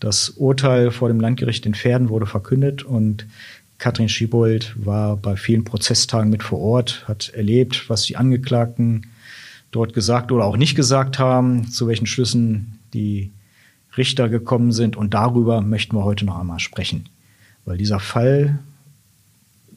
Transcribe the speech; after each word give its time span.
Das 0.00 0.30
Urteil 0.30 0.90
vor 0.90 1.08
dem 1.08 1.20
Landgericht 1.20 1.66
in 1.66 1.74
Pferden 1.74 2.08
wurde 2.08 2.26
verkündet 2.26 2.82
und 2.82 3.26
Katrin 3.78 4.08
Schiebold 4.08 4.74
war 4.84 5.16
bei 5.16 5.36
vielen 5.36 5.64
Prozesstagen 5.64 6.30
mit 6.30 6.42
vor 6.42 6.58
Ort, 6.58 7.04
hat 7.06 7.30
erlebt, 7.30 7.88
was 7.88 8.02
die 8.02 8.16
Angeklagten 8.16 9.06
dort 9.70 9.94
gesagt 9.94 10.32
oder 10.32 10.44
auch 10.44 10.56
nicht 10.56 10.74
gesagt 10.74 11.18
haben, 11.18 11.70
zu 11.70 11.86
welchen 11.86 12.06
Schlüssen 12.06 12.78
die 12.92 13.30
Richter 13.96 14.28
gekommen 14.28 14.72
sind. 14.72 14.96
Und 14.96 15.14
darüber 15.14 15.60
möchten 15.60 15.96
wir 15.96 16.04
heute 16.04 16.24
noch 16.24 16.38
einmal 16.38 16.60
sprechen. 16.60 17.08
Weil 17.64 17.78
dieser 17.78 18.00
Fall, 18.00 18.58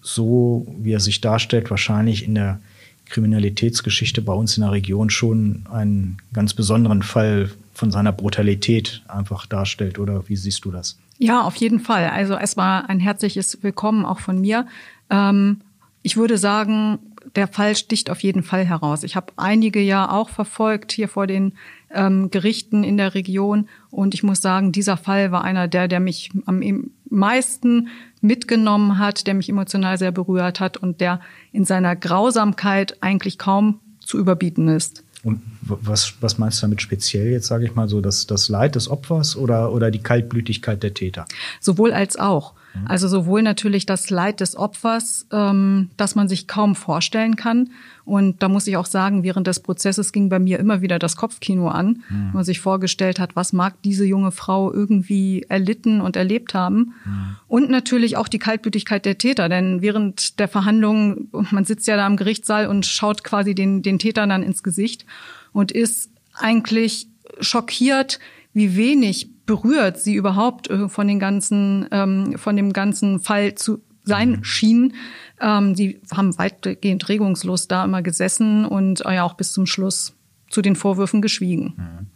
so 0.02 0.68
wie 0.80 0.94
er 0.94 1.00
sich 1.00 1.22
darstellt, 1.22 1.70
wahrscheinlich 1.70 2.26
in 2.26 2.36
der 2.36 2.60
Kriminalitätsgeschichte 3.06 4.22
bei 4.22 4.34
uns 4.34 4.58
in 4.58 4.62
der 4.62 4.72
Region 4.72 5.10
schon 5.10 5.66
einen 5.72 6.18
ganz 6.34 6.54
besonderen 6.54 7.04
Fall 7.04 7.52
von 7.74 7.92
seiner 7.92 8.12
Brutalität 8.12 9.04
einfach 9.08 9.46
darstellt. 9.46 10.00
Oder 10.00 10.28
wie 10.30 10.36
siehst 10.36 10.66
du 10.66 10.72
das? 10.72 10.98
Ja, 11.18 11.42
auf 11.42 11.56
jeden 11.58 11.80
Fall. 11.80 12.10
Also 12.10 12.36
erstmal 12.36 12.86
ein 12.88 13.00
herzliches 13.00 13.62
Willkommen 13.62 14.06
auch 14.06 14.20
von 14.20 14.40
mir. 14.40 14.66
Ähm, 15.10 15.62
ich 16.04 16.18
würde 16.18 16.38
sagen, 16.38 17.00
der 17.36 17.48
Fall 17.48 17.76
sticht 17.76 18.10
auf 18.10 18.22
jeden 18.24 18.44
Fall 18.44 18.66
heraus. 18.66 19.04
Ich 19.04 19.16
habe 19.16 19.34
einige 19.38 19.82
ja 19.82 20.10
auch 20.10 20.30
verfolgt 20.30 20.92
hier 20.92 21.08
vor 21.08 21.28
den 21.28 21.54
ähm, 21.94 22.32
Gerichten 22.32 22.84
in 22.84 22.98
der 22.98 23.14
Region 23.14 23.68
und 23.90 24.14
ich 24.14 24.24
muss 24.24 24.42
sagen, 24.42 24.72
dieser 24.72 24.98
Fall 24.98 25.32
war 25.32 25.44
einer 25.44 25.68
der, 25.68 25.88
der 25.88 26.00
mich 26.00 26.30
am 26.46 26.62
meisten 27.10 27.90
mitgenommen 28.22 28.98
hat, 28.98 29.28
der 29.28 29.34
mich 29.34 29.50
emotional 29.50 29.98
sehr 29.98 30.12
berührt 30.12 30.60
hat 30.60 30.78
und 30.78 31.02
der 31.02 31.20
in 31.52 31.66
seiner 31.66 31.96
Grausamkeit 31.96 32.98
eigentlich 33.02 33.38
kaum 33.38 33.80
zu 34.00 34.18
überbieten 34.18 34.68
ist. 34.68 35.04
Und 35.24 35.42
was, 35.62 36.16
was 36.22 36.38
meinst 36.40 36.60
du 36.60 36.62
damit 36.66 36.82
speziell 36.82 37.32
jetzt, 37.32 37.48
sage 37.48 37.66
ich 37.66 37.76
mal 37.76 37.88
so, 37.88 38.02
das, 38.02 38.26
das 38.26 38.50
Leid 38.50 38.76
des 38.76 38.90
Opfers 38.90 39.36
oder, 39.36 39.72
oder 39.72 39.92
die 39.92 40.00
Kaltblütigkeit 40.00 40.82
der 40.82 40.94
Täter? 40.94 41.26
Sowohl 41.60 41.94
als 41.94 42.18
auch. 42.18 42.54
Mhm. 42.74 42.88
Also 42.88 43.08
sowohl 43.08 43.42
natürlich 43.42 43.86
das 43.86 44.10
Leid 44.10 44.40
des 44.40 44.56
Opfers, 44.56 45.26
ähm, 45.32 45.90
das 45.98 46.16
man 46.16 46.28
sich 46.28 46.48
kaum 46.48 46.76
vorstellen 46.76 47.36
kann. 47.36 47.70
Und 48.06 48.42
da 48.42 48.50
muss 48.50 48.68
ich 48.68 48.78
auch 48.78 48.86
sagen, 48.86 49.24
während 49.24 49.48
des 49.48 49.60
Prozesses 49.60 50.12
ging 50.12 50.30
bei 50.30 50.40
mir 50.40 50.60
immer 50.60 50.82
wieder 50.82 51.00
das 51.00 51.16
Kopfkino 51.16 51.70
an, 51.70 52.04
mhm. 52.10 52.32
man 52.34 52.44
sich 52.44 52.60
vorgestellt 52.60 53.20
hat, 53.20 53.36
was 53.36 53.54
mag 53.54 53.82
diese 53.84 54.06
junge 54.06 54.32
Frau 54.32 54.74
irgendwie 54.74 55.46
erlitten 55.50 56.02
und 56.02 56.16
erlebt 56.16 56.54
haben. 56.54 56.94
Mhm. 57.06 57.36
Und 57.48 57.70
natürlich 57.70 58.18
auch 58.18 58.28
die 58.28 58.40
Kaltblütigkeit 58.40 59.06
der 59.06 59.18
Täter, 59.18 59.50
denn 59.50 59.82
während 59.82 60.40
der 60.40 60.48
Verhandlungen, 60.48 61.30
man 61.52 61.66
sitzt 61.66 61.88
ja 61.88 61.98
da 61.98 62.08
im 62.08 62.18
Gerichtssaal 62.18 62.68
und 62.68 62.86
schaut 62.86 63.24
quasi 63.24 63.56
den, 63.56 63.82
den 63.82 64.00
Tätern 64.00 64.30
dann 64.30 64.44
ins 64.44 64.64
Gesicht 64.64 65.06
und 65.54 65.72
ist 65.72 66.10
eigentlich 66.34 67.08
schockiert, 67.40 68.20
wie 68.54 68.76
wenig 68.76 69.30
berührt 69.52 70.00
sie 70.00 70.16
überhaupt 70.16 70.70
äh, 70.70 70.88
von 70.88 71.10
den 71.10 71.20
ganzen, 71.20 71.86
ähm, 71.92 72.38
von 72.38 72.56
dem 72.56 72.72
ganzen 72.72 73.20
Fall 73.20 73.56
zu 73.56 73.82
sein 74.06 74.32
mhm. 74.32 74.44
schien. 74.46 74.94
Ähm, 75.42 75.76
sie 75.76 76.00
haben 76.10 76.38
weitgehend 76.38 77.10
regungslos 77.10 77.68
da 77.68 77.84
immer 77.84 78.02
gesessen 78.02 78.64
und 78.64 79.06
äh, 79.06 79.16
ja 79.16 79.24
auch 79.24 79.34
bis 79.34 79.52
zum 79.52 79.66
Schluss 79.66 80.14
zu 80.50 80.62
den 80.62 80.78
Vorwürfen 80.78 81.22
geschwiegen. 81.22 81.74
Mhm. 81.76 82.08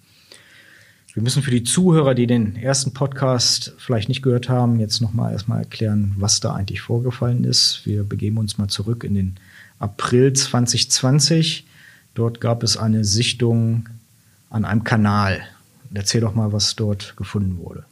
Wir 1.13 1.23
müssen 1.23 1.44
für 1.44 1.51
die 1.51 1.63
Zuhörer, 1.63 2.13
die 2.16 2.25
den 2.25 2.56
ersten 2.56 2.94
Podcast 2.94 3.73
vielleicht 3.79 4.07
nicht 4.07 4.22
gehört 4.22 4.47
haben, 4.47 4.79
jetzt 4.79 5.02
nochmal 5.02 5.34
erstmal 5.34 5.59
erklären, 5.59 6.13
was 6.17 6.40
da 6.40 6.53
eigentlich 6.53 6.79
vorgefallen 6.79 7.44
ist. 7.44 7.81
Wir 7.85 8.03
begeben 8.03 8.38
uns 8.38 8.57
mal 8.57 8.69
zurück 8.69 9.03
in 9.03 9.13
den 9.13 9.35
April 9.79 10.31
2020. 10.31 11.66
Dort 12.13 12.40
gab 12.40 12.63
es 12.63 12.78
eine 12.78 13.03
Sichtung 13.03 13.90
an 14.50 14.63
einem 14.63 14.85
Kanal 14.85 15.41
Erzähl 15.94 16.22
doch 16.22 16.35
mal, 16.35 16.53
was 16.53 16.75
dort 16.75 17.16
gefunden 17.18 17.57
wurde. 17.57 17.85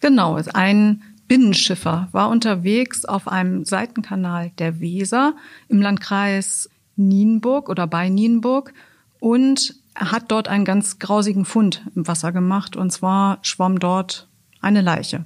Genau, 0.00 0.38
ein 0.54 1.02
Binnenschiffer 1.28 2.08
war 2.12 2.28
unterwegs 2.28 3.04
auf 3.04 3.28
einem 3.28 3.64
Seitenkanal 3.64 4.50
der 4.58 4.80
Weser 4.80 5.34
im 5.68 5.80
Landkreis 5.80 6.68
Nienburg 6.96 7.68
oder 7.68 7.86
bei 7.86 8.08
Nienburg 8.08 8.74
und 9.20 9.76
hat 9.94 10.24
dort 10.32 10.48
einen 10.48 10.64
ganz 10.64 10.98
grausigen 10.98 11.44
Fund 11.44 11.82
im 11.94 12.08
Wasser 12.08 12.32
gemacht 12.32 12.76
und 12.76 12.90
zwar 12.90 13.38
schwamm 13.42 13.78
dort 13.78 14.28
eine 14.60 14.80
Leiche. 14.80 15.24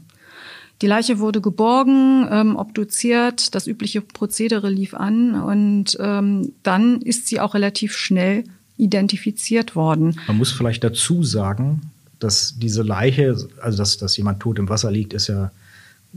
Die 0.83 0.87
Leiche 0.87 1.21
wurde 1.21 1.41
geborgen, 1.41 2.27
ähm, 2.31 2.57
obduziert, 2.57 3.55
das 3.55 3.67
übliche 3.67 4.01
Prozedere 4.01 4.69
lief 4.69 4.93
an 4.93 5.41
und 5.41 5.97
ähm, 6.01 6.53
dann 6.63 7.01
ist 7.01 7.29
sie 7.29 7.41
auch 7.41 7.55
relativ 7.55 7.97
schnell 7.97 8.45
identifiziert 8.77 9.77
worden. 9.77 10.21
Man 10.27 10.37
muss 10.37 10.51
vielleicht 10.53 10.83
dazu 10.83 11.23
sagen, 11.23 11.93
dass 12.25 12.55
diese 12.59 12.83
Leiche, 12.83 13.37
also 13.61 13.79
dass, 13.79 13.99
dass 13.99 14.17
jemand 14.17 14.41
tot 14.41 14.59
im 14.59 14.69
Wasser 14.69 14.91
liegt, 14.91 15.13
ist 15.13 15.29
ja, 15.29 15.51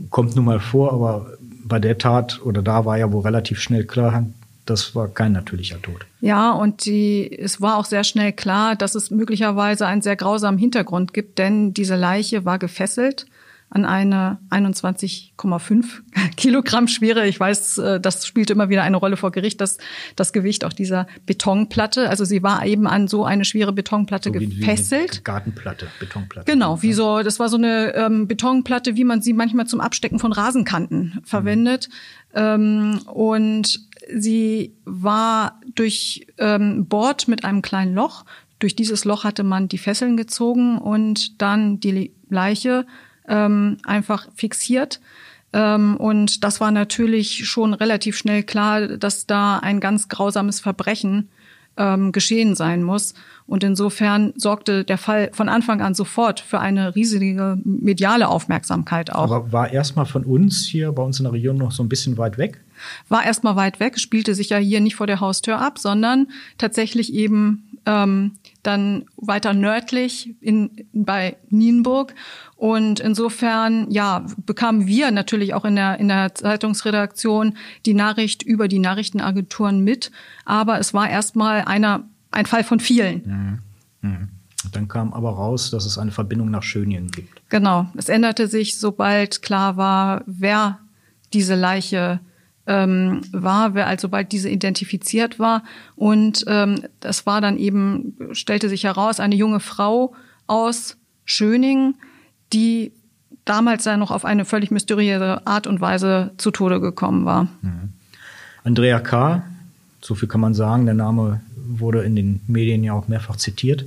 kommt 0.09 0.35
nun 0.35 0.45
mal 0.45 0.59
vor, 0.59 0.93
aber 0.93 1.37
bei 1.63 1.79
der 1.79 1.97
Tat 1.97 2.41
oder 2.43 2.61
da 2.61 2.85
war 2.85 2.97
ja 2.97 3.11
wohl 3.11 3.21
relativ 3.21 3.59
schnell 3.59 3.85
klar, 3.85 4.25
das 4.65 4.95
war 4.95 5.07
kein 5.07 5.31
natürlicher 5.31 5.81
Tod. 5.81 6.05
Ja, 6.21 6.51
und 6.51 6.85
die, 6.85 7.31
es 7.37 7.61
war 7.61 7.77
auch 7.77 7.85
sehr 7.85 8.03
schnell 8.03 8.33
klar, 8.33 8.75
dass 8.75 8.95
es 8.95 9.11
möglicherweise 9.11 9.85
einen 9.85 10.01
sehr 10.01 10.15
grausamen 10.15 10.59
Hintergrund 10.59 11.13
gibt, 11.13 11.39
denn 11.39 11.73
diese 11.73 11.95
Leiche 11.95 12.45
war 12.45 12.59
gefesselt 12.59 13.25
an 13.69 13.85
eine 13.85 14.39
21,5 14.49 15.85
Kilogramm 16.37 16.87
schwere, 16.87 17.27
ich 17.27 17.39
weiß, 17.39 17.77
äh, 17.79 17.99
das 17.99 18.25
spielt 18.25 18.49
immer 18.49 18.69
wieder 18.69 18.83
eine 18.83 18.97
Rolle 18.97 19.17
vor 19.17 19.31
Gericht, 19.31 19.59
das, 19.59 19.77
das 20.15 20.31
Gewicht 20.31 20.63
auch 20.63 20.73
dieser 20.73 21.07
Betonplatte. 21.25 22.09
Also 22.09 22.23
sie 22.23 22.43
war 22.43 22.65
eben 22.65 22.87
an 22.87 23.07
so 23.07 23.25
eine 23.25 23.43
schwere 23.43 23.73
Betonplatte 23.73 24.29
so 24.29 24.39
gefesselt. 24.39 25.17
Wie 25.17 25.23
Gartenplatte, 25.23 25.87
Betonplatte. 25.99 26.51
Genau, 26.51 26.81
wie 26.81 26.93
so, 26.93 27.21
das 27.23 27.39
war 27.39 27.49
so 27.49 27.57
eine 27.57 27.93
ähm, 27.95 28.27
Betonplatte, 28.27 28.95
wie 28.95 29.03
man 29.03 29.21
sie 29.21 29.33
manchmal 29.33 29.67
zum 29.67 29.81
Abstecken 29.81 30.19
von 30.19 30.31
Rasenkanten 30.31 31.19
verwendet. 31.23 31.89
Mhm. 32.33 32.39
Ähm, 32.39 32.99
und 33.07 33.81
sie 34.15 34.75
war 34.85 35.59
durch 35.75 36.27
ähm, 36.37 36.85
Bord 36.87 37.27
mit 37.27 37.43
einem 37.43 37.61
kleinen 37.61 37.93
Loch. 37.93 38.23
Durch 38.59 38.75
dieses 38.75 39.05
Loch 39.05 39.23
hatte 39.23 39.43
man 39.43 39.67
die 39.67 39.77
Fesseln 39.77 40.17
gezogen 40.17 40.77
und 40.77 41.41
dann 41.41 41.79
die 41.79 42.13
Leiche 42.29 42.85
ähm, 43.27 43.77
einfach 43.83 44.27
fixiert. 44.35 44.99
Ähm, 45.53 45.97
und 45.97 46.43
das 46.43 46.59
war 46.59 46.71
natürlich 46.71 47.47
schon 47.47 47.73
relativ 47.73 48.17
schnell 48.17 48.43
klar, 48.43 48.87
dass 48.97 49.25
da 49.25 49.59
ein 49.59 49.79
ganz 49.79 50.09
grausames 50.09 50.59
Verbrechen 50.59 51.29
ähm, 51.77 52.11
geschehen 52.11 52.55
sein 52.55 52.83
muss. 52.83 53.13
Und 53.45 53.63
insofern 53.63 54.33
sorgte 54.35 54.83
der 54.83 54.97
Fall 54.97 55.29
von 55.31 55.47
Anfang 55.47 55.81
an 55.81 55.93
sofort 55.93 56.41
für 56.41 56.59
eine 56.59 56.95
riesige 56.95 57.57
mediale 57.63 58.27
Aufmerksamkeit 58.27 59.13
auch. 59.13 59.31
Aber 59.31 59.51
war 59.53 59.71
erstmal 59.71 60.05
von 60.05 60.25
uns 60.25 60.65
hier 60.65 60.91
bei 60.91 61.01
uns 61.01 61.19
in 61.19 61.23
der 61.23 61.33
Region 61.33 61.55
noch 61.55 61.71
so 61.71 61.81
ein 61.81 61.87
bisschen 61.87 62.17
weit 62.17 62.37
weg? 62.37 62.61
War 63.07 63.23
erstmal 63.25 63.55
weit 63.55 63.79
weg, 63.79 63.99
spielte 63.99 64.35
sich 64.35 64.49
ja 64.49 64.57
hier 64.57 64.81
nicht 64.81 64.95
vor 64.95 65.07
der 65.07 65.21
Haustür 65.21 65.59
ab, 65.59 65.79
sondern 65.79 66.27
tatsächlich 66.57 67.13
eben 67.13 67.66
ähm, 67.87 68.33
dann 68.63 69.05
weiter 69.15 69.53
nördlich 69.53 70.35
in, 70.41 70.85
bei 70.93 71.37
Nienburg. 71.49 72.13
Und 72.57 72.99
insofern, 72.99 73.89
ja, 73.89 74.25
bekamen 74.45 74.85
wir 74.85 75.09
natürlich 75.11 75.53
auch 75.53 75.63
in 75.65 75.77
der, 75.77 75.99
in 75.99 76.09
der 76.09 76.35
Zeitungsredaktion 76.35 77.55
die 77.85 77.93
Nachricht 77.93 78.43
über 78.43 78.67
die 78.67 78.79
Nachrichtenagenturen 78.79 79.83
mit. 79.83 80.11
Aber 80.43 80.79
es 80.79 80.93
war 80.93 81.09
erstmal 81.09 81.61
einer, 81.61 82.03
ein 82.29 82.45
Fall 82.45 82.63
von 82.63 82.79
vielen. 82.79 83.61
Mhm. 84.01 84.09
Mhm. 84.09 84.29
Dann 84.73 84.89
kam 84.89 85.13
aber 85.13 85.31
raus, 85.31 85.71
dass 85.71 85.85
es 85.85 85.97
eine 85.97 86.11
Verbindung 86.11 86.51
nach 86.51 86.63
Schönien 86.63 87.07
gibt. 87.07 87.49
Genau. 87.49 87.87
Es 87.95 88.09
änderte 88.09 88.47
sich, 88.47 88.77
sobald 88.77 89.41
klar 89.41 89.77
war, 89.77 90.23
wer 90.25 90.79
diese 91.33 91.55
Leiche 91.55 92.19
ähm, 92.67 93.21
war, 93.31 93.73
wer 93.73 93.87
also 93.87 94.09
bald 94.09 94.31
diese 94.31 94.49
identifiziert 94.49 95.39
war. 95.39 95.63
Und 95.95 96.45
ähm, 96.47 96.83
das 96.99 97.25
war 97.25 97.41
dann 97.41 97.57
eben, 97.57 98.15
stellte 98.33 98.69
sich 98.69 98.83
heraus, 98.83 99.19
eine 99.19 99.35
junge 99.35 99.59
Frau 99.59 100.13
aus 100.45 100.97
Schöning, 101.25 101.95
die 102.53 102.91
damals 103.45 103.85
ja 103.85 103.97
noch 103.97 104.11
auf 104.11 104.25
eine 104.25 104.45
völlig 104.45 104.71
mysteriöse 104.71 105.45
Art 105.47 105.67
und 105.67 105.81
Weise 105.81 106.31
zu 106.37 106.51
Tode 106.51 106.79
gekommen 106.79 107.25
war. 107.25 107.43
Mhm. 107.61 107.93
Andrea 108.63 108.99
K., 108.99 109.43
so 110.01 110.15
viel 110.15 110.27
kann 110.27 110.41
man 110.41 110.53
sagen, 110.53 110.85
der 110.85 110.93
Name 110.93 111.41
wurde 111.55 112.03
in 112.03 112.15
den 112.15 112.41
Medien 112.47 112.83
ja 112.83 112.93
auch 112.93 113.07
mehrfach 113.07 113.37
zitiert. 113.37 113.85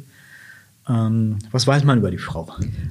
Ähm, 0.91 1.39
was 1.53 1.67
weiß 1.67 1.85
man 1.85 1.99
über 1.99 2.11
die 2.11 2.19
Frau? 2.19 2.49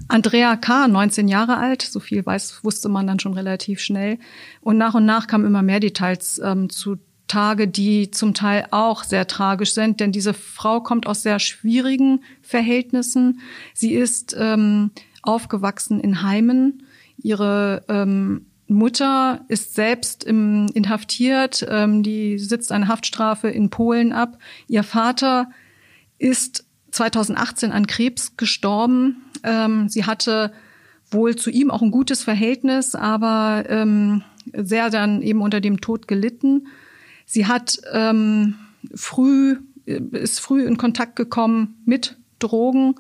Andrea 0.08 0.56
K., 0.56 0.88
19 0.88 1.28
Jahre 1.28 1.58
alt, 1.58 1.82
so 1.82 2.00
viel 2.00 2.26
weiß, 2.26 2.64
wusste 2.64 2.88
man 2.88 3.06
dann 3.08 3.20
schon 3.20 3.34
relativ 3.34 3.82
schnell. 3.82 4.18
Und 4.62 4.78
nach 4.78 4.94
und 4.94 5.06
nach 5.06 5.28
kamen 5.28 5.46
immer 5.46 5.62
mehr 5.62 5.82
Details 5.82 6.40
ähm, 6.44 6.70
zu 6.70 6.98
Tage, 7.28 7.68
die 7.68 8.10
zum 8.10 8.34
Teil 8.34 8.68
auch 8.72 9.04
sehr 9.04 9.28
tragisch 9.28 9.74
sind, 9.74 10.00
denn 10.00 10.12
diese 10.12 10.34
Frau 10.34 10.82
kommt 10.82 11.08
aus 11.08 11.22
sehr 11.22 11.40
schwierigen 11.40 12.24
Verhältnissen. 12.42 13.42
Sie 13.74 13.94
ist 13.94 14.36
ähm, 14.38 14.92
aufgewachsen 15.22 16.00
in 16.00 16.24
Heimen. 16.24 16.84
Ihre 17.18 17.84
ähm, 17.88 18.48
Mutter 18.68 19.42
ist 19.48 19.76
selbst 19.76 20.24
im, 20.24 20.68
inhaftiert, 20.74 21.66
ähm, 21.70 22.02
die 22.02 22.40
sitzt 22.40 22.72
eine 22.72 22.88
Haftstrafe 22.88 23.50
in 23.50 23.70
Polen 23.70 24.12
ab. 24.14 24.38
Ihr 24.68 24.84
Vater 24.84 25.50
ist 26.18 26.66
2018 26.92 27.72
an 27.72 27.88
Krebs 27.88 28.38
gestorben. 28.38 29.24
Ähm, 29.44 29.90
sie 29.90 30.06
hatte 30.06 30.52
wohl 31.12 31.36
zu 31.36 31.50
ihm 31.50 31.72
auch 31.72 31.82
ein 31.82 31.92
gutes 31.92 32.24
Verhältnis, 32.24 32.96
aber 32.96 33.66
ähm, 33.68 34.24
sehr 34.54 34.90
dann 34.90 35.22
eben 35.22 35.42
unter 35.42 35.62
dem 35.62 35.82
Tod 35.82 36.08
gelitten. 36.08 36.68
Sie 37.26 37.46
hat 37.46 37.80
ähm, 37.94 38.56
früh 38.94 39.58
ist 39.86 40.40
früh 40.40 40.66
in 40.66 40.78
Kontakt 40.78 41.16
gekommen 41.16 41.76
mit 41.86 42.18
Drogen, 42.38 42.96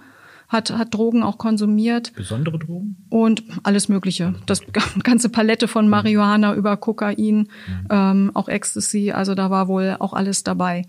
hat 0.47 0.71
hat 0.71 0.93
Drogen 0.93 1.23
auch 1.23 1.37
konsumiert. 1.37 2.13
Besondere 2.15 2.57
Drogen? 2.57 2.97
Und 3.09 3.43
alles 3.63 3.89
Mögliche. 3.89 4.33
Das 4.45 4.61
ganze 5.03 5.29
Palette 5.29 5.67
von 5.67 5.87
Marihuana 5.87 6.55
über 6.55 6.77
Kokain, 6.77 7.37
mhm. 7.37 7.47
ähm, 7.89 8.31
auch 8.33 8.47
Ecstasy. 8.47 9.11
Also 9.11 9.35
da 9.35 9.49
war 9.49 9.67
wohl 9.67 9.97
auch 9.99 10.13
alles 10.13 10.43
dabei. 10.43 10.85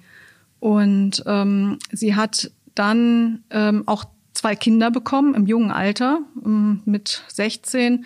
Und 0.59 1.23
ähm, 1.27 1.79
sie 1.91 2.15
hat 2.15 2.51
dann 2.75 3.45
ähm, 3.51 3.85
auch 3.87 4.05
zwei 4.33 4.57
Kinder 4.57 4.91
bekommen 4.91 5.35
im 5.35 5.47
jungen 5.47 5.71
Alter, 5.71 6.21
ähm, 6.45 6.83
mit 6.85 7.25
16. 7.29 8.05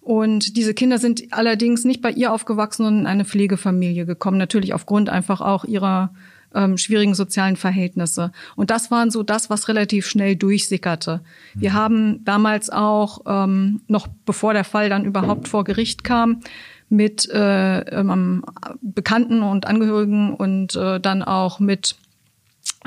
Und 0.00 0.56
diese 0.56 0.74
Kinder 0.74 0.98
sind 0.98 1.32
allerdings 1.32 1.84
nicht 1.84 2.02
bei 2.02 2.10
ihr 2.10 2.32
aufgewachsen, 2.32 2.84
sondern 2.84 3.02
in 3.02 3.06
eine 3.06 3.24
Pflegefamilie 3.24 4.04
gekommen. 4.04 4.36
Natürlich 4.36 4.74
aufgrund 4.74 5.08
einfach 5.08 5.40
auch 5.40 5.64
ihrer 5.64 6.12
ähm, 6.54 6.78
schwierigen 6.78 7.14
sozialen 7.14 7.56
Verhältnisse. 7.56 8.30
Und 8.54 8.70
das 8.70 8.90
waren 8.90 9.10
so 9.10 9.22
das, 9.22 9.50
was 9.50 9.68
relativ 9.68 10.06
schnell 10.06 10.36
durchsickerte. 10.36 11.20
Wir 11.54 11.70
mhm. 11.70 11.74
haben 11.74 12.24
damals 12.24 12.70
auch, 12.70 13.22
ähm, 13.26 13.80
noch 13.88 14.06
bevor 14.26 14.52
der 14.52 14.64
Fall 14.64 14.88
dann 14.88 15.04
überhaupt 15.04 15.48
vor 15.48 15.64
Gericht 15.64 16.04
kam, 16.04 16.40
mit 16.88 17.28
äh, 17.30 17.80
ähm, 17.80 18.44
Bekannten 18.80 19.42
und 19.42 19.66
Angehörigen 19.66 20.34
und 20.34 20.76
äh, 20.76 21.00
dann 21.00 21.22
auch 21.22 21.58
mit 21.58 21.96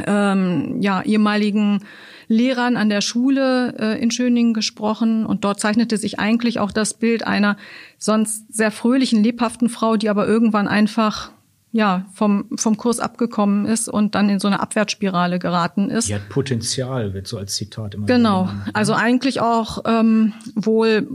ähm, 0.05 0.81
ja, 0.81 1.01
ehemaligen 1.01 1.83
Lehrern 2.27 2.75
an 2.75 2.89
der 2.89 3.01
Schule 3.01 3.73
äh, 3.79 4.01
in 4.01 4.11
Schöningen 4.11 4.53
gesprochen 4.53 5.25
und 5.25 5.43
dort 5.43 5.59
zeichnete 5.59 5.97
sich 5.97 6.19
eigentlich 6.19 6.59
auch 6.59 6.71
das 6.71 6.93
Bild 6.93 7.25
einer 7.25 7.57
sonst 7.97 8.53
sehr 8.53 8.71
fröhlichen, 8.71 9.23
lebhaften 9.23 9.69
Frau, 9.69 9.95
die 9.95 10.09
aber 10.09 10.27
irgendwann 10.27 10.67
einfach 10.67 11.31
ja 11.71 12.05
vom 12.13 12.45
vom 12.55 12.77
Kurs 12.77 12.99
abgekommen 12.99 13.65
ist 13.65 13.87
und 13.87 14.15
dann 14.15 14.29
in 14.29 14.39
so 14.39 14.47
eine 14.47 14.59
Abwärtsspirale 14.59 15.39
geraten 15.39 15.89
ist. 15.89 16.09
Die 16.09 16.15
hat 16.15 16.27
Potenzial, 16.29 17.13
wird 17.13 17.27
so 17.27 17.37
als 17.37 17.55
Zitat 17.55 17.95
immer. 17.95 18.07
Genau, 18.07 18.45
genannt. 18.45 18.71
also 18.73 18.93
eigentlich 18.93 19.39
auch 19.39 19.83
ähm, 19.85 20.33
wohl 20.55 21.07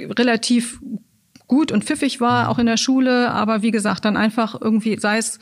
relativ 0.00 0.80
gut 1.46 1.70
und 1.70 1.84
pfiffig 1.84 2.20
war, 2.20 2.48
auch 2.48 2.58
in 2.58 2.66
der 2.66 2.78
Schule, 2.78 3.30
aber 3.30 3.62
wie 3.62 3.70
gesagt, 3.70 4.04
dann 4.04 4.16
einfach 4.16 4.58
irgendwie, 4.58 4.98
sei 4.98 5.18
es 5.18 5.38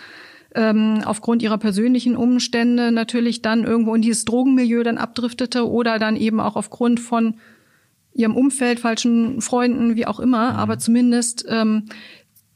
ähm, 0.55 1.03
aufgrund 1.05 1.43
ihrer 1.43 1.59
persönlichen 1.59 2.17
Umstände 2.17 2.93
natürlich 2.93 3.43
dann 3.43 3.65
irgendwo 3.65 3.95
in 3.95 4.03
dieses 4.03 4.25
Drogenmilieu 4.25 4.83
dann 4.83 4.99
abdriftete 4.99 5.69
oder 5.69 5.99
dann 5.99 6.17
eben 6.17 6.41
auch 6.41 6.57
aufgrund 6.57 7.01
von 7.01 7.35
ihrem 8.13 8.37
Umfeld, 8.37 8.81
falschen 8.81 9.41
Freunden, 9.41 9.97
wie 9.97 10.07
auch 10.07 10.21
immer. 10.21 10.53
Mhm. 10.53 10.57
Aber 10.57 10.79
zumindest 10.79 11.45
ähm, 11.49 11.87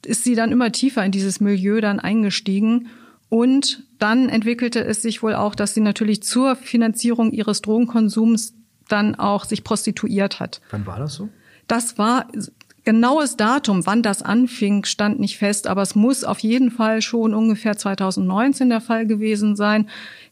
ist 0.04 0.24
sie 0.24 0.34
dann 0.34 0.52
immer 0.52 0.72
tiefer 0.72 1.04
in 1.04 1.12
dieses 1.12 1.40
Milieu 1.40 1.80
dann 1.80 2.00
eingestiegen. 2.00 2.88
Und 3.28 3.84
dann 3.98 4.28
entwickelte 4.28 4.84
es 4.84 5.02
sich 5.02 5.22
wohl 5.22 5.34
auch, 5.34 5.54
dass 5.54 5.74
sie 5.74 5.80
natürlich 5.80 6.22
zur 6.22 6.56
Finanzierung 6.56 7.32
ihres 7.32 7.62
Drogenkonsums 7.62 8.54
dann 8.88 9.14
auch 9.14 9.44
sich 9.44 9.64
prostituiert 9.64 10.40
hat. 10.40 10.60
Wann 10.70 10.86
war 10.86 10.98
das 10.98 11.14
so? 11.14 11.28
Das 11.66 11.96
war 11.96 12.28
Genaues 12.84 13.36
Datum, 13.36 13.86
wann 13.86 14.02
das 14.02 14.22
anfing, 14.22 14.84
stand 14.84 15.18
nicht 15.18 15.38
fest, 15.38 15.66
aber 15.66 15.80
es 15.80 15.94
muss 15.94 16.22
auf 16.22 16.40
jeden 16.40 16.70
Fall 16.70 17.00
schon 17.00 17.32
ungefähr 17.32 17.76
2019 17.76 18.68
der 18.68 18.82
Fall 18.82 19.06
gewesen 19.06 19.56
sein. 19.56 19.88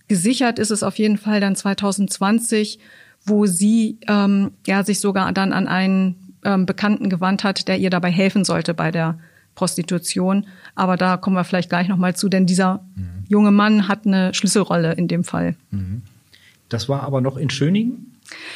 Gesichert 0.07 0.59
ist 0.59 0.71
es 0.71 0.83
auf 0.83 0.99
jeden 0.99 1.17
Fall 1.17 1.41
dann 1.41 1.57
2020, 1.57 2.79
wo 3.25 3.47
sie 3.47 3.97
ähm, 4.07 4.51
ja 4.67 4.85
sich 4.85 5.01
sogar 5.01 5.33
dann 5.33 5.53
an 5.55 5.67
einen 5.67 6.35
ähm, 6.45 6.67
Bekannten 6.67 7.09
gewandt 7.09 7.43
hat, 7.43 7.69
der 7.69 7.79
ihr 7.79 7.89
dabei 7.89 8.11
helfen 8.11 8.45
sollte 8.45 8.75
bei 8.75 8.91
der 8.91 9.19
Prostitution. 9.55 10.47
Aber 10.75 10.97
da 10.97 11.17
kommen 11.17 11.37
wir 11.37 11.45
vielleicht 11.45 11.71
gleich 11.71 11.89
nochmal 11.89 12.15
zu, 12.15 12.29
denn 12.29 12.45
dieser 12.45 12.85
mhm. 12.97 13.25
junge 13.29 13.51
Mann 13.51 13.89
hat 13.89 14.07
eine 14.07 14.35
Schlüsselrolle 14.35 14.93
in 14.93 15.09
dem 15.09 15.25
Fall. 15.25 15.55
Mhm. 15.71 16.03
Das 16.69 16.89
war 16.89 17.03
aber 17.03 17.21
noch 17.21 17.37
in 17.37 17.49
Schöningen? 17.49 18.15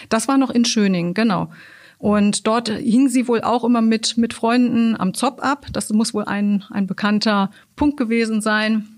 Das 0.09 0.29
war 0.29 0.39
noch 0.39 0.51
in 0.51 0.65
Schöningen, 0.65 1.15
genau. 1.15 1.51
Und 1.99 2.47
dort 2.47 2.69
hing 2.69 3.09
sie 3.09 3.27
wohl 3.27 3.41
auch 3.41 3.65
immer 3.65 3.81
mit, 3.81 4.17
mit 4.19 4.35
Freunden 4.35 4.97
am 4.99 5.15
Zopp 5.15 5.43
ab. 5.43 5.67
Das 5.73 5.91
muss 5.91 6.13
wohl 6.13 6.25
ein, 6.25 6.65
ein 6.71 6.87
bekannter 6.87 7.51
Punkt 7.75 7.97
gewesen 7.97 8.41
sein 8.41 8.89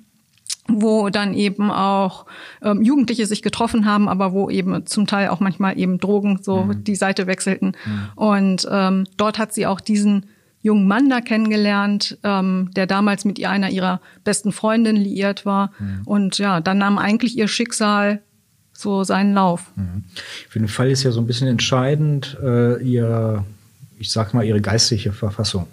wo 0.68 1.08
dann 1.08 1.32
eben 1.34 1.70
auch 1.70 2.26
ähm, 2.62 2.82
Jugendliche 2.82 3.26
sich 3.26 3.42
getroffen 3.42 3.86
haben, 3.86 4.08
aber 4.08 4.32
wo 4.32 4.50
eben 4.50 4.84
zum 4.86 5.06
Teil 5.06 5.28
auch 5.28 5.40
manchmal 5.40 5.78
eben 5.78 5.98
Drogen 5.98 6.40
so 6.42 6.64
mhm. 6.64 6.84
die 6.84 6.94
Seite 6.94 7.26
wechselten. 7.26 7.72
Mhm. 7.86 8.08
Und 8.16 8.68
ähm, 8.70 9.06
dort 9.16 9.38
hat 9.38 9.54
sie 9.54 9.66
auch 9.66 9.80
diesen 9.80 10.26
jungen 10.60 10.86
Mann 10.86 11.08
da 11.08 11.20
kennengelernt, 11.20 12.18
ähm, 12.22 12.70
der 12.76 12.86
damals 12.86 13.24
mit 13.24 13.38
ihr 13.38 13.48
einer 13.48 13.70
ihrer 13.70 14.00
besten 14.24 14.52
Freundinnen 14.52 15.02
liiert 15.02 15.46
war. 15.46 15.70
Mhm. 15.78 16.02
Und 16.04 16.38
ja, 16.38 16.60
dann 16.60 16.78
nahm 16.78 16.98
eigentlich 16.98 17.38
ihr 17.38 17.48
Schicksal 17.48 18.20
so 18.78 19.02
seinen 19.02 19.34
Lauf. 19.34 19.72
Mhm. 19.74 20.04
Für 20.48 20.60
den 20.60 20.68
Fall 20.68 20.88
ist 20.90 21.02
ja 21.02 21.10
so 21.10 21.20
ein 21.20 21.26
bisschen 21.26 21.48
entscheidend, 21.48 22.36
äh, 22.40 22.80
ihr, 22.80 23.44
ich 23.98 24.12
sag 24.12 24.34
mal, 24.34 24.44
ihre 24.44 24.60
geistliche 24.60 25.12
Verfassung. 25.12 25.66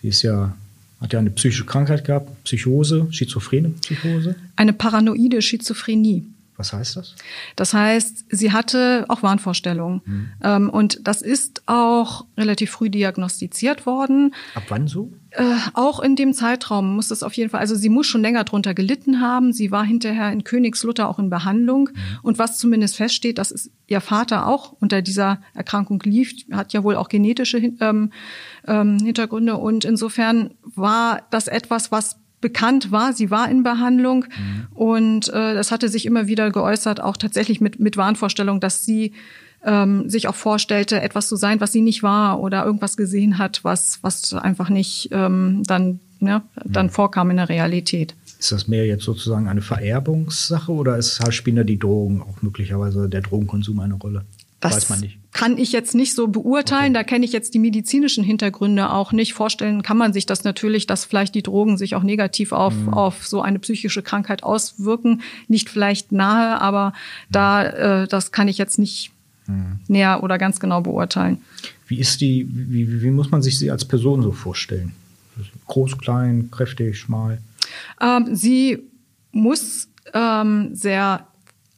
Sie 0.00 0.08
ist 0.08 0.22
ja, 0.22 0.54
hat 1.00 1.12
ja 1.12 1.18
eine 1.18 1.30
psychische 1.30 1.64
Krankheit 1.64 2.04
gehabt, 2.04 2.44
Psychose, 2.44 3.08
schizophrene 3.10 3.70
Psychose. 3.70 4.36
Eine 4.54 4.72
paranoide 4.72 5.42
Schizophrenie. 5.42 6.22
Was 6.56 6.72
heißt 6.72 6.96
das? 6.96 7.14
Das 7.54 7.74
heißt, 7.74 8.26
sie 8.30 8.52
hatte 8.52 9.04
auch 9.08 9.22
Wahnvorstellungen. 9.22 10.00
Mhm. 10.04 10.28
Ähm, 10.42 10.70
und 10.70 11.06
das 11.06 11.20
ist 11.20 11.62
auch 11.66 12.24
relativ 12.36 12.70
früh 12.70 12.88
diagnostiziert 12.88 13.84
worden. 13.84 14.34
Ab 14.54 14.64
wann 14.68 14.88
so? 14.88 15.12
Äh, 15.30 15.44
auch 15.74 16.00
in 16.00 16.16
dem 16.16 16.32
Zeitraum 16.32 16.96
muss 16.96 17.10
es 17.10 17.22
auf 17.22 17.34
jeden 17.34 17.50
Fall, 17.50 17.60
also 17.60 17.74
sie 17.74 17.90
muss 17.90 18.06
schon 18.06 18.22
länger 18.22 18.44
drunter 18.44 18.72
gelitten 18.72 19.20
haben. 19.20 19.52
Sie 19.52 19.70
war 19.70 19.84
hinterher 19.84 20.32
in 20.32 20.44
Königslutter 20.44 21.08
auch 21.08 21.18
in 21.18 21.28
Behandlung. 21.28 21.90
Mhm. 21.92 22.18
Und 22.22 22.38
was 22.38 22.56
zumindest 22.56 22.96
feststeht, 22.96 23.36
dass 23.36 23.50
es 23.50 23.70
ihr 23.86 24.00
Vater 24.00 24.46
auch 24.46 24.72
unter 24.80 25.02
dieser 25.02 25.40
Erkrankung 25.54 26.00
lief, 26.04 26.32
hat 26.52 26.72
ja 26.72 26.82
wohl 26.82 26.96
auch 26.96 27.08
genetische 27.08 27.58
ähm, 27.58 28.12
ähm, 28.66 28.98
Hintergründe. 28.98 29.56
Und 29.56 29.84
insofern 29.84 30.54
war 30.62 31.22
das 31.30 31.48
etwas, 31.48 31.92
was 31.92 32.18
bekannt 32.40 32.92
war. 32.92 33.12
Sie 33.12 33.30
war 33.30 33.50
in 33.50 33.62
Behandlung 33.62 34.26
mhm. 34.26 34.76
und 34.76 35.28
äh, 35.28 35.54
das 35.54 35.70
hatte 35.70 35.88
sich 35.88 36.06
immer 36.06 36.26
wieder 36.26 36.50
geäußert, 36.50 37.00
auch 37.00 37.16
tatsächlich 37.16 37.60
mit, 37.60 37.80
mit 37.80 37.96
Wahnvorstellung, 37.96 38.60
dass 38.60 38.84
sie 38.84 39.12
ähm, 39.64 40.08
sich 40.08 40.28
auch 40.28 40.34
vorstellte, 40.34 41.00
etwas 41.00 41.28
zu 41.28 41.36
sein, 41.36 41.60
was 41.60 41.72
sie 41.72 41.80
nicht 41.80 42.02
war 42.02 42.40
oder 42.40 42.64
irgendwas 42.64 42.96
gesehen 42.96 43.38
hat, 43.38 43.64
was, 43.64 43.98
was 44.02 44.32
einfach 44.34 44.68
nicht 44.68 45.08
ähm, 45.12 45.62
dann, 45.66 46.00
ja, 46.20 46.42
dann 46.64 46.86
mhm. 46.86 46.90
vorkam 46.90 47.30
in 47.30 47.36
der 47.38 47.48
Realität. 47.48 48.14
Ist 48.38 48.52
das 48.52 48.68
mehr 48.68 48.86
jetzt 48.86 49.04
sozusagen 49.04 49.48
eine 49.48 49.62
Vererbungssache 49.62 50.70
oder 50.70 50.98
ist, 50.98 51.20
spielen 51.32 51.56
da 51.56 51.64
die 51.64 51.78
Drogen 51.78 52.22
auch 52.22 52.42
möglicherweise 52.42 53.08
der 53.08 53.22
Drogenkonsum 53.22 53.80
eine 53.80 53.94
Rolle? 53.94 54.24
Das 54.60 54.74
Weiß 54.74 54.88
man 54.88 55.00
nicht. 55.00 55.18
kann 55.32 55.58
ich 55.58 55.72
jetzt 55.72 55.94
nicht 55.94 56.14
so 56.14 56.28
beurteilen. 56.28 56.92
Okay. 56.92 56.94
Da 56.94 57.04
kenne 57.04 57.24
ich 57.26 57.32
jetzt 57.32 57.52
die 57.52 57.58
medizinischen 57.58 58.24
Hintergründe 58.24 58.90
auch 58.90 59.12
nicht. 59.12 59.34
Vorstellen 59.34 59.82
kann 59.82 59.98
man 59.98 60.14
sich 60.14 60.24
das 60.24 60.44
natürlich, 60.44 60.86
dass 60.86 61.04
vielleicht 61.04 61.34
die 61.34 61.42
Drogen 61.42 61.76
sich 61.76 61.94
auch 61.94 62.02
negativ 62.02 62.52
auf, 62.52 62.74
mhm. 62.74 62.94
auf 62.94 63.26
so 63.26 63.42
eine 63.42 63.58
psychische 63.58 64.02
Krankheit 64.02 64.42
auswirken. 64.42 65.20
Nicht 65.46 65.68
vielleicht 65.68 66.10
nahe, 66.10 66.60
aber 66.60 66.90
mhm. 66.90 67.32
da, 67.32 68.02
äh, 68.02 68.08
das 68.08 68.32
kann 68.32 68.48
ich 68.48 68.56
jetzt 68.56 68.78
nicht 68.78 69.10
mhm. 69.46 69.80
näher 69.88 70.22
oder 70.22 70.38
ganz 70.38 70.58
genau 70.58 70.80
beurteilen. 70.80 71.38
Wie 71.86 71.98
ist 71.98 72.22
die, 72.22 72.48
wie, 72.50 73.02
wie 73.02 73.10
muss 73.10 73.30
man 73.30 73.42
sich 73.42 73.58
sie 73.58 73.70
als 73.70 73.84
Person 73.84 74.22
so 74.22 74.32
vorstellen? 74.32 74.92
Groß, 75.66 75.98
klein, 75.98 76.48
kräftig, 76.50 76.98
schmal? 76.98 77.42
Ähm, 78.00 78.34
sie 78.34 78.78
muss 79.32 79.88
ähm, 80.14 80.74
sehr 80.74 81.26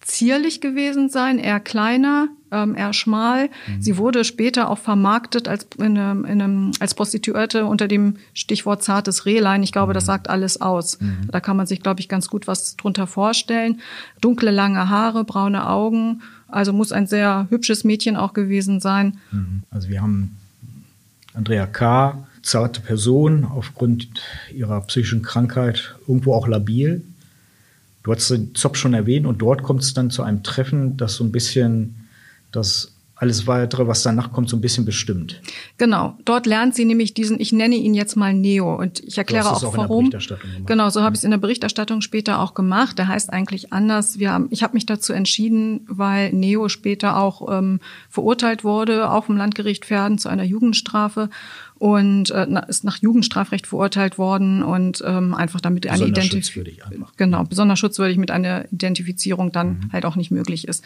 zierlich 0.09 0.61
gewesen 0.61 1.11
sein, 1.11 1.39
eher 1.39 1.61
kleiner, 1.61 2.29
ähm, 2.51 2.75
eher 2.75 2.93
schmal. 2.95 3.51
Mhm. 3.67 3.83
Sie 3.83 3.99
wurde 3.99 4.25
später 4.25 4.71
auch 4.71 4.79
vermarktet 4.79 5.49
als, 5.49 5.67
in 5.79 5.99
einem, 5.99 6.25
in 6.25 6.43
einem, 6.43 6.73
als 6.81 6.95
Prostituierte 6.95 7.67
unter 7.67 7.89
dem 7.89 8.17
Stichwort 8.33 8.83
zartes 8.83 9.27
Rehlein. 9.27 9.63
Ich 9.63 9.71
glaube, 9.71 9.93
mhm. 9.93 9.95
das 9.95 10.07
sagt 10.07 10.31
alles 10.31 10.61
aus. 10.61 11.01
Mhm. 11.01 11.29
Da 11.31 11.41
kann 11.41 11.57
man 11.57 11.67
sich, 11.67 11.83
glaube 11.83 12.01
ich, 12.01 12.09
ganz 12.09 12.29
gut 12.29 12.47
was 12.47 12.77
drunter 12.77 13.07
vorstellen. 13.07 13.81
Dunkle, 14.21 14.51
lange 14.51 14.89
Haare, 14.89 15.25
braune 15.25 15.69
Augen. 15.69 16.23
Also 16.49 16.73
muss 16.73 16.91
ein 16.91 17.07
sehr 17.07 17.47
hübsches 17.51 17.85
Mädchen 17.85 18.17
auch 18.17 18.33
gewesen 18.33 18.81
sein. 18.81 19.19
Mhm. 19.31 19.63
Also 19.71 19.91
wir 19.91 20.01
haben 20.01 20.37
Andrea 21.35 21.67
K., 21.67 22.27
zarte 22.43 22.81
Person, 22.81 23.45
aufgrund 23.45 24.09
ihrer 24.55 24.81
psychischen 24.83 25.21
Krankheit 25.21 25.97
irgendwo 26.07 26.33
auch 26.33 26.49
labil. 26.49 27.03
Du 28.03 28.13
hast 28.13 28.31
den 28.31 28.55
Zopf 28.55 28.77
schon 28.77 28.95
erwähnt 28.95 29.27
und 29.27 29.39
dort 29.39 29.63
kommt 29.63 29.83
es 29.83 29.95
dann 29.95 30.11
zu 30.11 30.23
einem 30.23 30.43
Treffen, 30.43 30.97
das 30.97 31.15
so 31.15 31.25
ein 31.25 31.33
bisschen 31.33 32.09
das 32.53 32.98
alles 33.21 33.49
weitere, 33.49 33.89
was 33.89 34.05
danach 34.05 34.31
kommt, 34.31 34.49
so 34.49 34.57
ein 34.57 34.61
bisschen 34.61 34.85
bestimmt. 34.85 35.41
Genau, 35.77 36.17
dort 36.25 36.47
lernt 36.47 36.77
sie 36.77 36.85
nämlich 36.85 37.15
diesen, 37.15 37.41
ich 37.41 37.53
nenne 37.53 37.75
ihn 37.75 37.95
jetzt 37.95 38.17
mal 38.17 38.33
Neo 38.33 38.77
und 38.77 39.01
ich 39.01 39.19
erkläre 39.19 39.51
auch, 39.51 39.65
auch 39.65 39.77
warum. 39.77 40.11
Genau, 40.67 40.89
so 40.89 41.03
habe 41.03 41.15
ich 41.15 41.21
es 41.21 41.25
in 41.25 41.33
der 41.33 41.39
Berichterstattung 41.39 42.01
später 42.01 42.41
auch 42.41 42.55
gemacht. 42.55 42.97
Der 42.97 43.09
heißt 43.09 43.33
eigentlich 43.33 43.73
anders. 43.73 44.21
Wir 44.21 44.33
haben, 44.33 44.47
ich 44.51 44.63
habe 44.63 44.75
mich 44.75 44.87
dazu 44.87 45.13
entschieden, 45.13 45.81
weil 45.89 46.33
Neo 46.33 46.69
später 46.69 47.17
auch 47.17 47.59
ähm, 47.59 47.81
verurteilt 48.09 48.63
wurde, 48.63 49.11
auch 49.11 49.25
vom 49.25 49.37
Landgericht 49.37 49.85
Pferden 49.85 50.19
zu 50.19 50.29
einer 50.29 50.45
Jugendstrafe 50.45 51.29
und 51.79 52.31
äh, 52.31 52.47
ist 52.69 52.85
nach 52.85 52.99
Jugendstrafrecht 52.99 53.67
verurteilt 53.67 54.19
worden 54.19 54.63
und 54.63 55.03
ähm, 55.07 55.35
einfach 55.35 55.61
damit 55.61 55.87
eine 55.87 56.07
Identifizierung 56.07 57.07
genau 57.17 57.45
besonders 57.45 57.79
schutzwürdig 57.79 58.19
mit 58.19 58.31
einer 58.31 58.71
Identifizierung 58.73 59.53
dann 59.53 59.69
mhm. 59.69 59.93
halt 59.93 60.05
auch 60.05 60.17
nicht 60.17 60.31
möglich 60.31 60.67
ist. 60.67 60.85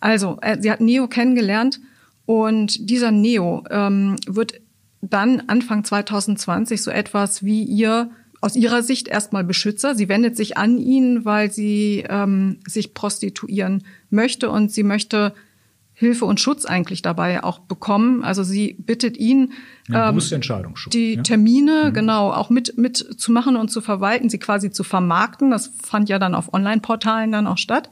Also 0.00 0.38
äh, 0.42 0.58
sie 0.60 0.70
hat 0.70 0.80
Neo 0.80 1.08
kennengelernt 1.08 1.80
und 2.26 2.90
dieser 2.90 3.10
Neo 3.10 3.64
ähm, 3.70 4.16
wird 4.26 4.60
dann 5.02 5.42
Anfang 5.46 5.84
2020 5.84 6.82
so 6.82 6.90
etwas 6.90 7.44
wie 7.44 7.62
ihr 7.64 8.10
aus 8.40 8.56
ihrer 8.56 8.82
Sicht 8.82 9.08
erstmal 9.08 9.44
Beschützer. 9.44 9.94
Sie 9.94 10.08
wendet 10.08 10.36
sich 10.36 10.56
an 10.56 10.78
ihn, 10.78 11.24
weil 11.24 11.50
sie 11.50 12.04
ähm, 12.08 12.58
sich 12.66 12.94
prostituieren 12.94 13.84
möchte 14.08 14.50
und 14.50 14.72
sie 14.72 14.82
möchte 14.82 15.34
Hilfe 15.92 16.24
und 16.24 16.40
Schutz 16.40 16.64
eigentlich 16.64 17.02
dabei 17.02 17.44
auch 17.44 17.58
bekommen. 17.58 18.24
Also 18.24 18.42
sie 18.42 18.74
bittet 18.78 19.18
ihn, 19.18 19.52
ähm, 19.92 20.18
schon, 20.74 20.90
die 20.90 21.16
ja? 21.16 21.22
Termine 21.22 21.88
mhm. 21.88 21.92
genau 21.92 22.30
auch 22.32 22.48
mit 22.48 22.78
mit 22.78 22.96
zu 22.96 23.30
machen 23.32 23.56
und 23.56 23.70
zu 23.70 23.82
verwalten, 23.82 24.30
sie 24.30 24.38
quasi 24.38 24.70
zu 24.70 24.82
vermarkten. 24.82 25.50
Das 25.50 25.72
fand 25.82 26.08
ja 26.08 26.18
dann 26.18 26.34
auf 26.34 26.54
Online-Portalen 26.54 27.32
dann 27.32 27.46
auch 27.46 27.58
statt. 27.58 27.90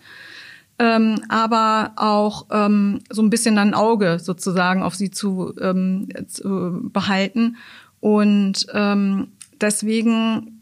Ähm, 0.79 1.21
aber 1.29 1.93
auch 1.97 2.47
ähm, 2.53 3.01
so 3.11 3.21
ein 3.23 3.31
bisschen 3.31 3.59
ein 3.59 3.75
Auge 3.75 4.19
sozusagen 4.21 4.83
auf 4.83 4.95
sie 4.95 5.11
zu, 5.11 5.53
ähm, 5.61 6.09
zu 6.29 6.89
behalten. 6.93 7.57
Und 8.01 8.67
ähm, 8.73 9.29
deswegen 9.61 10.59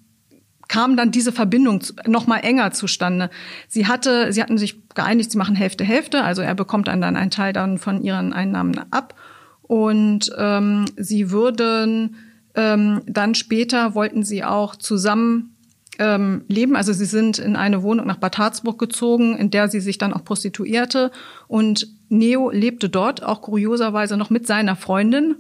kam 0.68 0.96
dann 0.96 1.10
diese 1.10 1.32
Verbindung 1.32 1.82
noch 2.06 2.26
mal 2.26 2.38
enger 2.38 2.72
zustande. 2.72 3.30
Sie 3.68 3.86
hatte, 3.86 4.32
sie 4.32 4.42
hatten 4.42 4.58
sich 4.58 4.88
geeinigt, 4.94 5.30
sie 5.30 5.38
machen 5.38 5.54
Hälfte 5.54 5.84
Hälfte, 5.84 6.24
also 6.24 6.42
er 6.42 6.54
bekommt 6.54 6.88
dann 6.88 7.02
einen 7.04 7.30
Teil 7.30 7.52
dann 7.52 7.78
von 7.78 8.02
ihren 8.02 8.32
Einnahmen 8.32 8.80
ab 8.90 9.14
und 9.62 10.32
ähm, 10.36 10.86
sie 10.96 11.30
würden 11.30 12.16
ähm, 12.54 13.02
dann 13.06 13.34
später 13.34 13.94
wollten 13.94 14.22
sie 14.22 14.44
auch 14.44 14.76
zusammen 14.76 15.55
ähm, 15.98 16.42
leben. 16.48 16.76
Also 16.76 16.92
sie 16.92 17.04
sind 17.04 17.38
in 17.38 17.56
eine 17.56 17.82
Wohnung 17.82 18.06
nach 18.06 18.16
Bad 18.16 18.38
Harzburg 18.38 18.78
gezogen, 18.78 19.36
in 19.36 19.50
der 19.50 19.68
sie 19.68 19.80
sich 19.80 19.98
dann 19.98 20.12
auch 20.12 20.24
prostituierte 20.24 21.10
und 21.48 21.88
Neo 22.08 22.50
lebte 22.50 22.88
dort 22.88 23.22
auch 23.22 23.42
kurioserweise 23.42 24.16
noch 24.16 24.30
mit 24.30 24.46
seiner 24.46 24.76
Freundin. 24.76 25.36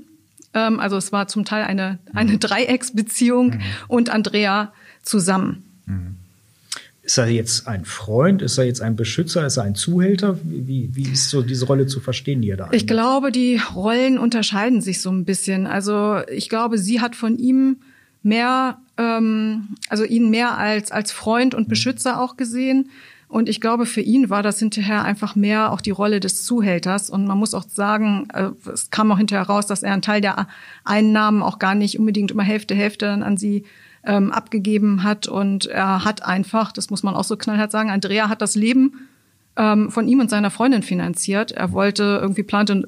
Ähm, 0.54 0.80
also 0.80 0.96
es 0.96 1.12
war 1.12 1.28
zum 1.28 1.44
Teil 1.44 1.64
eine 1.64 1.98
eine 2.14 2.32
mhm. 2.32 2.40
Dreiecksbeziehung 2.40 3.50
mhm. 3.50 3.60
und 3.88 4.10
Andrea 4.10 4.72
zusammen. 5.02 5.62
Mhm. 5.86 6.16
Ist 7.06 7.18
er 7.18 7.28
jetzt 7.28 7.68
ein 7.68 7.84
Freund? 7.84 8.42
Ist 8.42 8.58
er 8.58 8.64
jetzt 8.64 8.80
ein 8.80 8.96
Beschützer? 8.96 9.46
Ist 9.46 9.58
er 9.58 9.62
ein 9.62 9.76
Zuhälter? 9.76 10.40
Wie, 10.42 10.90
wie 10.92 11.12
ist 11.12 11.30
so 11.30 11.40
diese 11.40 11.66
Rolle 11.66 11.86
zu 11.86 12.00
verstehen, 12.00 12.42
die 12.42 12.50
er 12.50 12.56
da 12.56 12.64
Ich 12.64 12.70
einnimmt? 12.72 12.88
glaube, 12.88 13.30
die 13.30 13.60
Rollen 13.76 14.18
unterscheiden 14.18 14.80
sich 14.80 15.00
so 15.00 15.10
ein 15.10 15.24
bisschen. 15.24 15.68
Also 15.68 16.18
ich 16.28 16.48
glaube, 16.48 16.78
sie 16.78 17.00
hat 17.00 17.14
von 17.14 17.38
ihm 17.38 17.76
mehr, 18.24 18.78
ähm, 18.98 19.76
also 19.88 20.04
ihn 20.04 20.30
mehr 20.30 20.56
als, 20.58 20.92
als 20.92 21.12
Freund 21.12 21.54
und 21.54 21.68
mhm. 21.68 21.70
Beschützer 21.70 22.20
auch 22.20 22.36
gesehen. 22.36 22.90
Und 23.28 23.48
ich 23.48 23.60
glaube, 23.60 23.86
für 23.86 24.00
ihn 24.00 24.30
war 24.30 24.42
das 24.42 24.60
hinterher 24.60 25.04
einfach 25.04 25.34
mehr 25.34 25.72
auch 25.72 25.80
die 25.80 25.90
Rolle 25.90 26.20
des 26.20 26.44
Zuhälters. 26.44 27.10
Und 27.10 27.26
man 27.26 27.38
muss 27.38 27.54
auch 27.54 27.64
sagen, 27.68 28.28
äh, 28.32 28.50
es 28.72 28.90
kam 28.90 29.10
auch 29.10 29.18
hinterher 29.18 29.46
raus, 29.46 29.66
dass 29.66 29.82
er 29.82 29.92
einen 29.92 30.02
Teil 30.02 30.20
der 30.20 30.46
Einnahmen 30.84 31.42
auch 31.42 31.58
gar 31.58 31.74
nicht 31.74 31.98
unbedingt 31.98 32.30
immer 32.30 32.44
Hälfte, 32.44 32.74
Hälfte 32.74 33.10
an 33.10 33.36
sie 33.36 33.64
ähm, 34.04 34.30
abgegeben 34.30 35.02
hat. 35.02 35.26
Und 35.26 35.66
er 35.66 36.04
hat 36.04 36.24
einfach, 36.24 36.70
das 36.70 36.90
muss 36.90 37.02
man 37.02 37.16
auch 37.16 37.24
so 37.24 37.36
knallhart 37.36 37.72
sagen, 37.72 37.90
Andrea 37.90 38.28
hat 38.28 38.42
das 38.42 38.54
Leben 38.54 39.08
ähm, 39.56 39.90
von 39.90 40.06
ihm 40.06 40.20
und 40.20 40.30
seiner 40.30 40.50
Freundin 40.50 40.82
finanziert. 40.82 41.50
Er 41.50 41.72
wollte 41.72 42.18
irgendwie 42.22 42.44
plante 42.44 42.86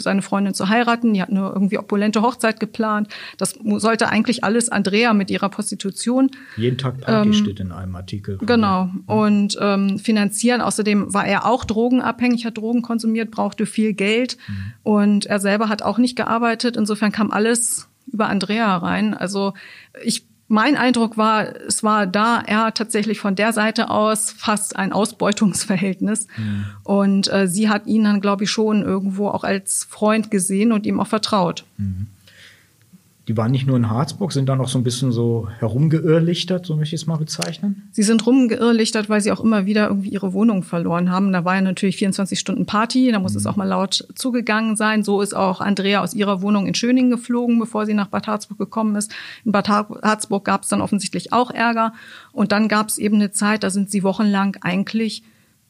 seine 0.00 0.22
Freundin 0.22 0.54
zu 0.54 0.68
heiraten. 0.68 1.14
Die 1.14 1.22
hat 1.22 1.30
eine 1.30 1.50
irgendwie 1.54 1.78
opulente 1.78 2.22
Hochzeit 2.22 2.60
geplant. 2.60 3.08
Das 3.36 3.58
sollte 3.62 4.08
eigentlich 4.08 4.44
alles 4.44 4.68
Andrea 4.68 5.12
mit 5.12 5.30
ihrer 5.30 5.48
Prostitution. 5.48 6.30
Jeden 6.56 6.78
Tag 6.78 7.00
Party 7.00 7.28
ähm, 7.28 7.34
steht 7.34 7.60
in 7.60 7.72
einem 7.72 7.94
Artikel. 7.96 8.38
Genau. 8.38 8.90
Und 9.06 9.56
ähm, 9.60 9.98
finanzieren. 9.98 10.60
Außerdem 10.60 11.12
war 11.12 11.26
er 11.26 11.46
auch 11.46 11.64
drogenabhängig, 11.64 12.46
hat 12.46 12.58
Drogen 12.58 12.82
konsumiert, 12.82 13.30
brauchte 13.30 13.66
viel 13.66 13.92
Geld. 13.92 14.36
Mhm. 14.48 14.72
Und 14.82 15.26
er 15.26 15.40
selber 15.40 15.68
hat 15.68 15.82
auch 15.82 15.98
nicht 15.98 16.16
gearbeitet. 16.16 16.76
Insofern 16.76 17.12
kam 17.12 17.30
alles 17.30 17.88
über 18.06 18.28
Andrea 18.28 18.76
rein. 18.76 19.14
Also 19.14 19.54
ich 20.02 20.26
mein 20.52 20.76
Eindruck 20.76 21.16
war, 21.16 21.56
es 21.66 21.82
war 21.82 22.06
da 22.06 22.42
er 22.46 22.74
tatsächlich 22.74 23.18
von 23.18 23.34
der 23.34 23.52
Seite 23.52 23.90
aus 23.90 24.30
fast 24.30 24.76
ein 24.76 24.92
Ausbeutungsverhältnis. 24.92 26.26
Mhm. 26.36 26.64
Und 26.84 27.32
äh, 27.32 27.48
sie 27.48 27.68
hat 27.68 27.86
ihn 27.86 28.04
dann, 28.04 28.20
glaube 28.20 28.44
ich, 28.44 28.50
schon 28.50 28.82
irgendwo 28.82 29.28
auch 29.28 29.44
als 29.44 29.84
Freund 29.84 30.30
gesehen 30.30 30.72
und 30.72 30.86
ihm 30.86 31.00
auch 31.00 31.06
vertraut. 31.06 31.64
Mhm 31.78 32.08
die 33.28 33.36
waren 33.36 33.52
nicht 33.52 33.68
nur 33.68 33.76
in 33.76 33.88
Harzburg, 33.88 34.32
sind 34.32 34.48
da 34.48 34.56
noch 34.56 34.68
so 34.68 34.78
ein 34.78 34.82
bisschen 34.82 35.12
so 35.12 35.46
herumgeirrlichtert, 35.58 36.66
so 36.66 36.74
möchte 36.74 36.96
ich 36.96 37.02
es 37.02 37.06
mal 37.06 37.18
bezeichnen? 37.18 37.88
Sie 37.92 38.02
sind 38.02 38.26
rumgeirrlichtert, 38.26 39.08
weil 39.08 39.20
sie 39.20 39.30
auch 39.30 39.38
immer 39.38 39.64
wieder 39.64 39.86
irgendwie 39.88 40.08
ihre 40.08 40.32
Wohnung 40.32 40.64
verloren 40.64 41.10
haben. 41.10 41.32
Da 41.32 41.44
war 41.44 41.54
ja 41.54 41.60
natürlich 41.60 41.98
24 41.98 42.38
Stunden 42.38 42.66
Party, 42.66 43.12
da 43.12 43.20
muss 43.20 43.32
mhm. 43.32 43.38
es 43.38 43.46
auch 43.46 43.54
mal 43.54 43.68
laut 43.68 44.08
zugegangen 44.16 44.74
sein. 44.74 45.04
So 45.04 45.20
ist 45.20 45.34
auch 45.34 45.60
Andrea 45.60 46.02
aus 46.02 46.14
ihrer 46.14 46.42
Wohnung 46.42 46.66
in 46.66 46.74
Schöningen 46.74 47.12
geflogen, 47.12 47.60
bevor 47.60 47.86
sie 47.86 47.94
nach 47.94 48.08
Bad 48.08 48.26
Harzburg 48.26 48.58
gekommen 48.58 48.96
ist. 48.96 49.12
In 49.44 49.52
Bad 49.52 49.68
Harzburg 49.68 50.44
gab 50.44 50.64
es 50.64 50.68
dann 50.68 50.80
offensichtlich 50.80 51.32
auch 51.32 51.52
Ärger. 51.52 51.92
Und 52.32 52.50
dann 52.50 52.66
gab 52.66 52.88
es 52.88 52.98
eben 52.98 53.16
eine 53.16 53.30
Zeit, 53.30 53.62
da 53.62 53.70
sind 53.70 53.90
sie 53.90 54.02
wochenlang 54.02 54.56
eigentlich 54.62 55.22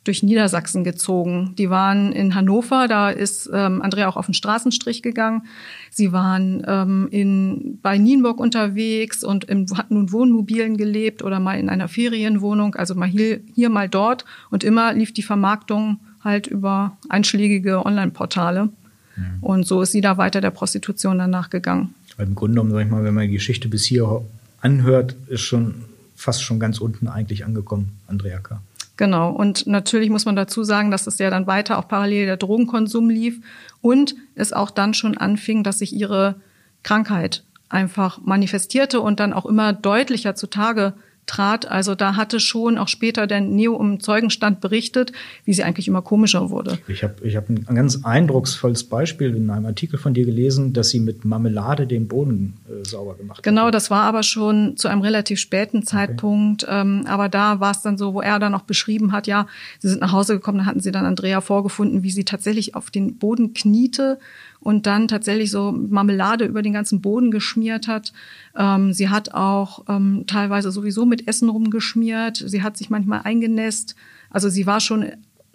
durch 0.04 0.22
Niedersachsen 0.22 0.82
gezogen. 0.82 1.54
Die 1.58 1.70
waren 1.70 2.12
in 2.12 2.34
Hannover, 2.34 2.88
da 2.88 3.10
ist 3.10 3.48
ähm, 3.52 3.82
Andrea 3.82 4.08
auch 4.08 4.16
auf 4.16 4.26
den 4.26 4.34
Straßenstrich 4.34 5.02
gegangen. 5.02 5.42
Sie 5.90 6.12
waren 6.12 6.64
ähm, 6.66 7.08
in, 7.10 7.78
bei 7.82 7.98
Nienburg 7.98 8.40
unterwegs 8.40 9.22
und 9.22 9.44
im, 9.44 9.66
hatten 9.76 9.94
nun 9.94 10.10
Wohnmobilen 10.10 10.76
gelebt 10.76 11.22
oder 11.22 11.38
mal 11.38 11.58
in 11.58 11.68
einer 11.68 11.88
Ferienwohnung, 11.88 12.74
also 12.74 12.94
mal 12.94 13.08
hier, 13.08 13.40
hier 13.54 13.70
mal 13.70 13.88
dort. 13.88 14.24
Und 14.50 14.64
immer 14.64 14.92
lief 14.92 15.12
die 15.12 15.22
Vermarktung 15.22 16.00
halt 16.20 16.46
über 16.48 16.96
einschlägige 17.08 17.86
Online-Portale. 17.86 18.70
Ja. 19.16 19.22
Und 19.40 19.66
so 19.66 19.82
ist 19.82 19.92
sie 19.92 20.00
da 20.00 20.16
weiter 20.16 20.40
der 20.40 20.50
Prostitution 20.50 21.18
danach 21.18 21.50
gegangen. 21.50 21.94
Im 22.18 22.34
Grunde 22.34 22.54
genommen, 22.54 22.72
sag 22.72 22.84
ich 22.84 22.90
mal, 22.90 23.04
wenn 23.04 23.14
man 23.14 23.26
die 23.26 23.34
Geschichte 23.34 23.68
bis 23.68 23.84
hier 23.84 24.22
anhört, 24.60 25.16
ist 25.28 25.42
schon 25.42 25.74
fast 26.16 26.42
schon 26.42 26.60
ganz 26.60 26.78
unten 26.78 27.08
eigentlich 27.08 27.44
angekommen, 27.44 27.98
Andrea 28.06 28.38
K. 28.38 28.60
Genau. 29.02 29.32
Und 29.32 29.66
natürlich 29.66 30.10
muss 30.10 30.26
man 30.26 30.36
dazu 30.36 30.62
sagen, 30.62 30.92
dass 30.92 31.08
es 31.08 31.18
ja 31.18 31.28
dann 31.28 31.48
weiter 31.48 31.76
auch 31.76 31.88
parallel 31.88 32.24
der 32.26 32.36
Drogenkonsum 32.36 33.10
lief 33.10 33.40
und 33.80 34.14
es 34.36 34.52
auch 34.52 34.70
dann 34.70 34.94
schon 34.94 35.18
anfing, 35.18 35.64
dass 35.64 35.80
sich 35.80 35.92
ihre 35.92 36.36
Krankheit 36.84 37.42
einfach 37.68 38.20
manifestierte 38.22 39.00
und 39.00 39.18
dann 39.18 39.32
auch 39.32 39.44
immer 39.44 39.72
deutlicher 39.72 40.36
zutage 40.36 40.94
trat. 41.26 41.70
Also 41.70 41.94
da 41.94 42.16
hatte 42.16 42.40
schon 42.40 42.78
auch 42.78 42.88
später 42.88 43.26
der 43.26 43.40
Neo 43.40 43.80
im 43.80 44.00
Zeugenstand 44.00 44.60
berichtet, 44.60 45.12
wie 45.44 45.52
sie 45.52 45.62
eigentlich 45.62 45.86
immer 45.88 46.02
komischer 46.02 46.50
wurde. 46.50 46.78
Ich 46.88 47.02
habe 47.04 47.14
ich 47.22 47.36
hab 47.36 47.48
ein 47.48 47.64
ganz 47.74 48.04
eindrucksvolles 48.04 48.84
Beispiel 48.84 49.34
in 49.36 49.48
einem 49.50 49.66
Artikel 49.66 49.98
von 49.98 50.14
dir 50.14 50.26
gelesen, 50.26 50.72
dass 50.72 50.90
sie 50.90 51.00
mit 51.00 51.24
Marmelade 51.24 51.86
den 51.86 52.08
Boden 52.08 52.54
äh, 52.68 52.86
sauber 52.86 53.14
gemacht 53.14 53.38
hat. 53.38 53.44
Genau, 53.44 53.70
das 53.70 53.90
war 53.90 54.02
aber 54.02 54.22
schon 54.22 54.76
zu 54.76 54.88
einem 54.88 55.02
relativ 55.02 55.38
späten 55.38 55.84
Zeitpunkt. 55.84 56.64
Okay. 56.64 56.80
Ähm, 56.80 57.04
aber 57.06 57.28
da 57.28 57.60
war 57.60 57.70
es 57.70 57.82
dann 57.82 57.96
so, 57.96 58.14
wo 58.14 58.20
er 58.20 58.38
dann 58.38 58.54
auch 58.54 58.62
beschrieben 58.62 59.12
hat, 59.12 59.26
ja, 59.26 59.46
sie 59.78 59.88
sind 59.88 60.00
nach 60.00 60.12
Hause 60.12 60.34
gekommen, 60.34 60.58
da 60.58 60.64
hatten 60.66 60.80
sie 60.80 60.92
dann 60.92 61.04
Andrea 61.04 61.40
vorgefunden, 61.40 62.02
wie 62.02 62.10
sie 62.10 62.24
tatsächlich 62.24 62.74
auf 62.74 62.90
den 62.90 63.18
Boden 63.18 63.54
kniete 63.54 64.18
und 64.62 64.86
dann 64.86 65.08
tatsächlich 65.08 65.50
so 65.50 65.72
Marmelade 65.72 66.44
über 66.44 66.62
den 66.62 66.72
ganzen 66.72 67.00
Boden 67.00 67.30
geschmiert 67.30 67.88
hat. 67.88 68.12
Ähm, 68.56 68.92
sie 68.92 69.08
hat 69.08 69.34
auch 69.34 69.84
ähm, 69.88 70.24
teilweise 70.26 70.70
sowieso 70.70 71.04
mit 71.04 71.28
Essen 71.28 71.48
rumgeschmiert. 71.48 72.42
Sie 72.46 72.62
hat 72.62 72.76
sich 72.76 72.90
manchmal 72.90 73.22
eingenässt. 73.24 73.96
Also 74.30 74.48
sie 74.48 74.66
war 74.66 74.80
schon 74.80 75.06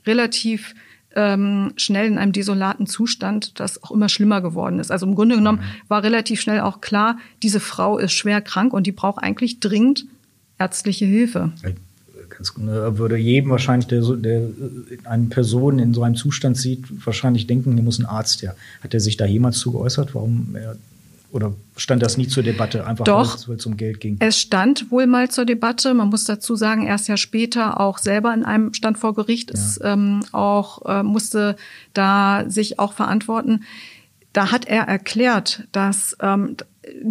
relativ 0.06 0.76
ähm, 1.16 1.74
schnell 1.78 2.08
in 2.08 2.18
einem 2.18 2.32
desolaten 2.32 2.86
Zustand, 2.86 3.60
das 3.60 3.82
auch 3.84 3.92
immer 3.92 4.10
schlimmer 4.10 4.42
geworden 4.42 4.80
ist. 4.80 4.92
Also 4.92 5.06
im 5.06 5.16
Grunde 5.16 5.36
genommen 5.36 5.60
mhm. 5.60 5.90
war 5.90 6.04
relativ 6.04 6.42
schnell 6.42 6.60
auch 6.60 6.82
klar, 6.82 7.18
diese 7.42 7.60
Frau 7.60 7.98
ist 7.98 8.14
schwer 8.14 8.42
krank 8.42 8.74
und 8.74 8.86
die 8.86 8.92
braucht 8.92 9.24
eigentlich 9.24 9.60
dringend 9.60 10.06
ärztliche 10.60 11.06
Hilfe 11.06 11.54
würde 12.56 13.18
jedem 13.18 13.50
wahrscheinlich, 13.50 13.88
der, 13.88 14.02
der 14.02 14.50
eine 15.06 15.26
Person 15.26 15.80
in 15.80 15.94
so 15.94 16.04
einem 16.04 16.16
Zustand 16.16 16.58
sieht, 16.58 16.86
wahrscheinlich 17.06 17.48
denken, 17.48 17.74
hier 17.74 17.84
muss 17.84 18.00
ein 18.00 18.06
Arzt 18.06 18.42
her. 18.42 18.56
Hat 18.84 18.94
er 18.94 19.00
sich 19.00 19.18
da 19.18 19.26
jemals 19.26 19.58
zu 19.58 19.72
geäußert, 19.72 20.14
warum 20.16 20.56
er 20.56 20.78
oder 21.32 21.54
stand 21.76 22.02
das 22.02 22.18
nie 22.18 22.28
zur 22.28 22.42
Debatte, 22.42 22.86
einfach 22.88 23.06
Doch, 23.06 23.48
weil 23.48 23.58
es 23.58 23.66
um 23.66 23.76
Geld 23.76 24.00
ging? 24.00 24.16
Es 24.20 24.40
stand 24.40 24.92
wohl 24.92 25.08
mal 25.08 25.30
zur 25.30 25.46
Debatte. 25.46 25.94
Man 25.94 26.08
muss 26.10 26.24
dazu 26.24 26.56
sagen, 26.56 26.88
erst 26.88 27.08
ja 27.10 27.18
später 27.18 27.80
auch 27.80 27.98
selber 27.98 28.34
in 28.34 28.46
einem 28.46 28.74
stand 28.74 28.98
vor 28.98 29.14
Gericht, 29.14 29.50
ja. 29.50 29.56
ist 29.56 29.80
ähm, 29.84 30.24
auch 30.32 30.86
äh, 30.86 31.04
musste 31.04 31.58
da 31.94 32.46
sich 32.48 32.80
auch 32.80 32.94
verantworten. 32.94 33.64
Da 34.32 34.52
hat 34.52 34.66
er 34.66 34.84
erklärt, 34.84 35.68
dass 35.72 36.16
ähm, 36.22 36.56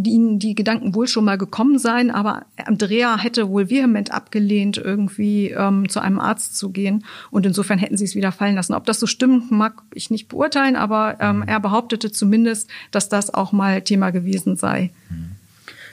ihnen 0.04 0.38
die 0.38 0.54
Gedanken 0.54 0.94
wohl 0.94 1.08
schon 1.08 1.24
mal 1.24 1.38
gekommen 1.38 1.78
sein, 1.78 2.10
aber 2.10 2.46
Andrea 2.64 3.18
hätte 3.18 3.48
wohl 3.48 3.70
vehement 3.70 4.12
abgelehnt, 4.12 4.76
irgendwie 4.78 5.50
ähm, 5.50 5.88
zu 5.88 6.00
einem 6.00 6.18
Arzt 6.18 6.56
zu 6.56 6.70
gehen. 6.70 7.04
Und 7.30 7.46
insofern 7.46 7.78
hätten 7.78 7.96
sie 7.96 8.04
es 8.04 8.14
wieder 8.14 8.32
fallen 8.32 8.54
lassen. 8.54 8.74
Ob 8.74 8.86
das 8.86 9.00
so 9.00 9.06
stimmt, 9.06 9.50
mag 9.50 9.82
ich 9.94 10.10
nicht 10.10 10.28
beurteilen, 10.28 10.76
aber 10.76 11.16
ähm, 11.20 11.42
er 11.46 11.60
behauptete 11.60 12.10
zumindest, 12.12 12.68
dass 12.90 13.08
das 13.08 13.32
auch 13.32 13.52
mal 13.52 13.82
Thema 13.82 14.10
gewesen 14.10 14.56
sei. 14.56 14.90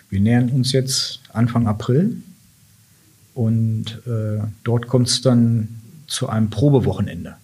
Wir 0.10 0.20
nähern 0.20 0.50
uns 0.50 0.72
jetzt 0.72 1.22
Anfang 1.34 1.68
April 1.68 2.22
und 3.34 4.02
äh, 4.06 4.44
dort 4.64 4.88
kommt 4.88 5.08
es 5.08 5.22
dann 5.22 5.70
zu 6.08 6.30
einem 6.30 6.50
Probewochenende. 6.50 7.36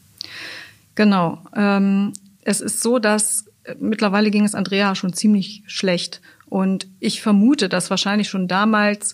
Genau. 0.96 1.39
Ähm, 1.55 2.13
es 2.43 2.62
ist 2.62 2.81
so, 2.81 3.00
dass 3.00 3.46
mittlerweile 3.79 4.31
ging 4.31 4.45
es 4.45 4.55
Andrea 4.55 4.95
schon 4.95 5.13
ziemlich 5.13 5.63
schlecht. 5.67 6.21
Und 6.47 6.87
ich 6.99 7.21
vermute, 7.21 7.69
dass 7.69 7.89
wahrscheinlich 7.89 8.29
schon 8.29 8.47
damals 8.47 9.13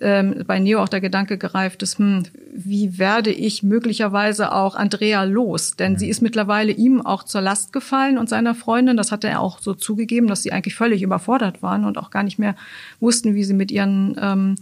ähm, 0.00 0.44
bei 0.46 0.58
Neo 0.58 0.82
auch 0.82 0.88
der 0.88 1.00
Gedanke 1.00 1.38
gereift 1.38 1.82
ist, 1.82 1.98
hm, 1.98 2.24
wie 2.52 2.98
werde 2.98 3.30
ich 3.30 3.62
möglicherweise 3.62 4.52
auch 4.52 4.74
Andrea 4.74 5.22
los? 5.24 5.76
Denn 5.76 5.96
sie 5.98 6.08
ist 6.08 6.20
mittlerweile 6.20 6.72
ihm 6.72 7.04
auch 7.04 7.22
zur 7.22 7.40
Last 7.40 7.72
gefallen 7.72 8.18
und 8.18 8.28
seiner 8.28 8.54
Freundin. 8.54 8.96
Das 8.96 9.12
hat 9.12 9.24
er 9.24 9.40
auch 9.40 9.60
so 9.60 9.74
zugegeben, 9.74 10.26
dass 10.26 10.42
sie 10.42 10.52
eigentlich 10.52 10.74
völlig 10.74 11.02
überfordert 11.02 11.62
waren 11.62 11.84
und 11.84 11.96
auch 11.98 12.10
gar 12.10 12.22
nicht 12.22 12.38
mehr 12.38 12.56
wussten, 13.00 13.34
wie 13.34 13.44
sie 13.44 13.54
mit 13.54 13.70
ihren, 13.70 14.16
ähm, 14.20 14.56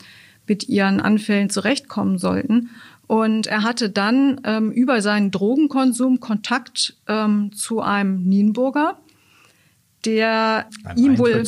mit 0.46 0.68
ihren 0.68 1.00
Anfällen 1.00 1.50
zurechtkommen 1.50 2.18
sollten. 2.18 2.70
Und 3.06 3.46
er 3.46 3.62
hatte 3.62 3.90
dann 3.90 4.40
ähm, 4.44 4.70
über 4.70 5.02
seinen 5.02 5.30
Drogenkonsum 5.30 6.20
Kontakt 6.20 6.96
ähm, 7.08 7.52
zu 7.52 7.80
einem 7.80 8.22
Nienburger, 8.22 8.98
der 10.04 10.66
Einem 10.84 11.04
ihm 11.04 11.18
wohl 11.18 11.44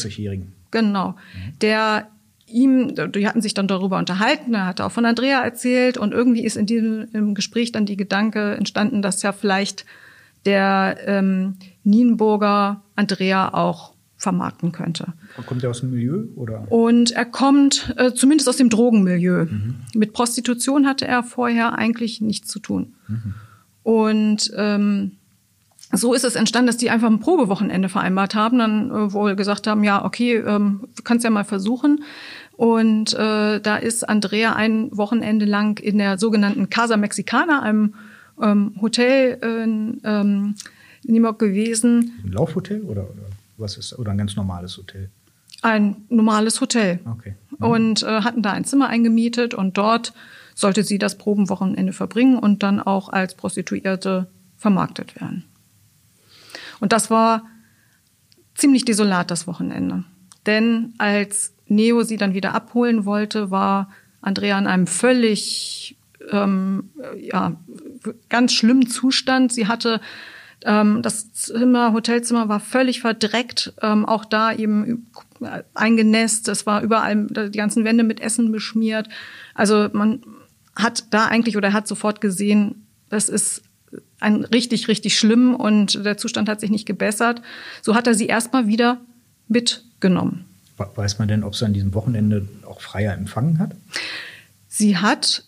genau, 0.71 1.11
mhm. 1.11 1.59
der 1.61 2.09
ihm, 2.47 2.95
die 2.95 3.27
hatten 3.27 3.43
sich 3.43 3.55
dann 3.55 3.69
darüber 3.69 3.99
unterhalten, 3.99 4.55
er 4.55 4.67
hatte 4.67 4.85
auch 4.85 4.93
von 4.93 5.07
Andrea 5.07 5.43
erzählt 5.43 5.97
und 5.97 6.13
irgendwie 6.13 6.45
ist 6.45 6.57
in 6.57 6.67
diesem 6.67 7.35
Gespräch 7.35 7.73
dann 7.73 7.87
die 7.87 7.97
Gedanke 7.97 8.55
entstanden, 8.55 9.03
dass 9.03 9.23
ja 9.23 9.33
vielleicht 9.33 9.85
der 10.45 10.99
ähm, 11.07 11.57
Nienburger 11.83 12.83
Andrea 12.97 13.53
auch 13.55 13.95
vermarkten 14.17 14.73
könnte. 14.73 15.13
Kommt 15.47 15.63
er 15.65 15.71
aus 15.71 15.81
dem 15.81 15.91
Milieu 15.91 16.25
oder? 16.37 16.71
Und 16.71 17.11
er 17.13 17.25
kommt 17.25 17.95
äh, 17.97 18.13
zumindest 18.13 18.49
aus 18.49 18.57
dem 18.57 18.71
Drogenmilieu. 18.71 19.47
Mhm. 19.47 19.77
Mit 19.95 20.13
Prostitution 20.13 20.87
hatte 20.87 21.07
er 21.07 21.23
vorher 21.23 21.77
eigentlich 21.77 22.21
nichts 22.21 22.49
zu 22.49 22.59
tun. 22.59 22.95
Mhm. 23.09 23.35
Und 23.83 24.53
ähm, 24.57 25.13
so 25.97 26.15
ist 26.15 26.25
es 26.25 26.35
entstanden, 26.35 26.67
dass 26.67 26.77
die 26.77 26.91
einfach 26.91 27.09
ein 27.09 27.21
Probewochenende 27.21 27.89
vereinbart 27.89 28.35
haben, 28.35 28.59
dann 28.59 28.91
äh, 28.91 29.13
wohl 29.13 29.37
gesagt 29.37 29.67
haben, 29.67 29.85
ja, 29.85 30.05
okay, 30.05 30.37
ähm, 30.37 30.89
kannst 31.05 31.25
ja 31.25 31.31
mal 31.31 31.45
versuchen. 31.45 32.05
Und 32.57 33.15
äh, 33.15 33.61
da 33.61 33.77
ist 33.77 34.09
Andrea 34.09 34.55
ein 34.55 34.97
Wochenende 34.97 35.45
lang 35.45 35.79
in 35.79 35.99
der 35.99 36.19
sogenannten 36.19 36.71
Casa 36.71 36.97
Mexicana, 36.97 37.63
einem 37.63 37.95
ähm, 38.41 38.77
Hotel 38.81 39.39
in 39.43 40.01
ähm, 40.05 40.55
Nimok 41.05 41.39
gewesen. 41.39 42.13
Ein 42.25 42.33
Laufhotel 42.33 42.83
oder, 42.83 43.03
oder 43.03 43.27
was 43.59 43.77
ist 43.77 43.99
oder 43.99 44.13
ein 44.13 44.19
ganz 44.19 44.37
normales 44.37 44.77
Hotel? 44.79 45.11
Ein 45.63 45.97
normales 46.09 46.61
Hotel. 46.61 47.01
Okay. 47.11 47.35
Mhm. 47.59 47.67
Und 47.67 48.03
äh, 48.03 48.21
hatten 48.23 48.43
da 48.43 48.53
ein 48.53 48.65
Zimmer 48.65 48.89
eingemietet 48.89 49.55
und 49.55 49.77
dort 49.77 50.13
sollte 50.55 50.85
sie 50.85 50.99
das 50.99 51.19
Probenwochenende 51.19 51.93
verbringen 51.93 52.39
und 52.39 52.63
dann 52.63 52.81
auch 52.81 53.09
als 53.09 53.35
Prostituierte 53.35 54.29
vermarktet 54.57 55.21
werden. 55.21 55.45
Und 56.81 56.93
das 56.93 57.11
war 57.11 57.45
ziemlich 58.55 58.85
desolat, 58.85 59.31
das 59.31 59.47
Wochenende. 59.47 60.05
Denn 60.47 60.95
als 60.99 61.55
Neo 61.67 62.03
sie 62.03 62.17
dann 62.17 62.35
wieder 62.35 62.55
abholen 62.55 63.05
wollte, 63.05 63.51
war 63.51 63.91
Andrea 64.21 64.59
in 64.59 64.67
einem 64.67 64.87
völlig, 64.87 65.97
ähm, 66.31 66.91
ja, 67.19 67.57
ganz 68.29 68.53
schlimmen 68.53 68.87
Zustand. 68.87 69.53
Sie 69.53 69.67
hatte 69.67 70.01
ähm, 70.65 71.03
das 71.03 71.33
Zimmer, 71.33 71.93
Hotelzimmer 71.93 72.49
war 72.49 72.61
völlig 72.61 73.01
verdreckt, 73.01 73.75
ähm, 73.83 74.07
auch 74.07 74.25
da 74.25 74.53
eben 74.53 75.07
eingenässt. 75.75 76.49
Es 76.49 76.67
war 76.67 76.83
überall 76.83 77.27
die 77.27 77.59
ganzen 77.59 77.85
Wände 77.85 78.05
mit 78.05 78.21
Essen 78.21 78.51
beschmiert. 78.51 79.09
Also 79.55 79.89
man 79.93 80.23
hat 80.75 81.05
da 81.11 81.27
eigentlich 81.27 81.57
oder 81.57 81.73
hat 81.73 81.87
sofort 81.87 82.21
gesehen, 82.21 82.87
das 83.09 83.29
ist 83.29 83.63
ein 84.21 84.45
richtig, 84.45 84.89
richtig 84.89 85.19
schlimm 85.19 85.55
und 85.55 86.05
der 86.05 86.17
Zustand 86.17 86.49
hat 86.49 86.61
sich 86.61 86.71
nicht 86.71 86.87
gebessert. 86.87 87.43
So 87.83 87.95
hat 87.95 88.07
er 88.07 88.15
sie 88.15 88.27
erstmal 88.27 88.67
wieder 88.67 89.01
mitgenommen. 89.49 90.45
Weiß 90.77 91.19
man 91.19 91.29
denn, 91.29 91.45
ob 91.45 91.55
sie 91.55 91.65
an 91.67 91.73
diesem 91.73 91.95
Wochenende 91.95 92.49
auch 92.67 92.81
Freier 92.81 93.15
empfangen 93.15 93.59
hat? 93.59 93.77
Sie 94.67 94.97
hat 94.97 95.45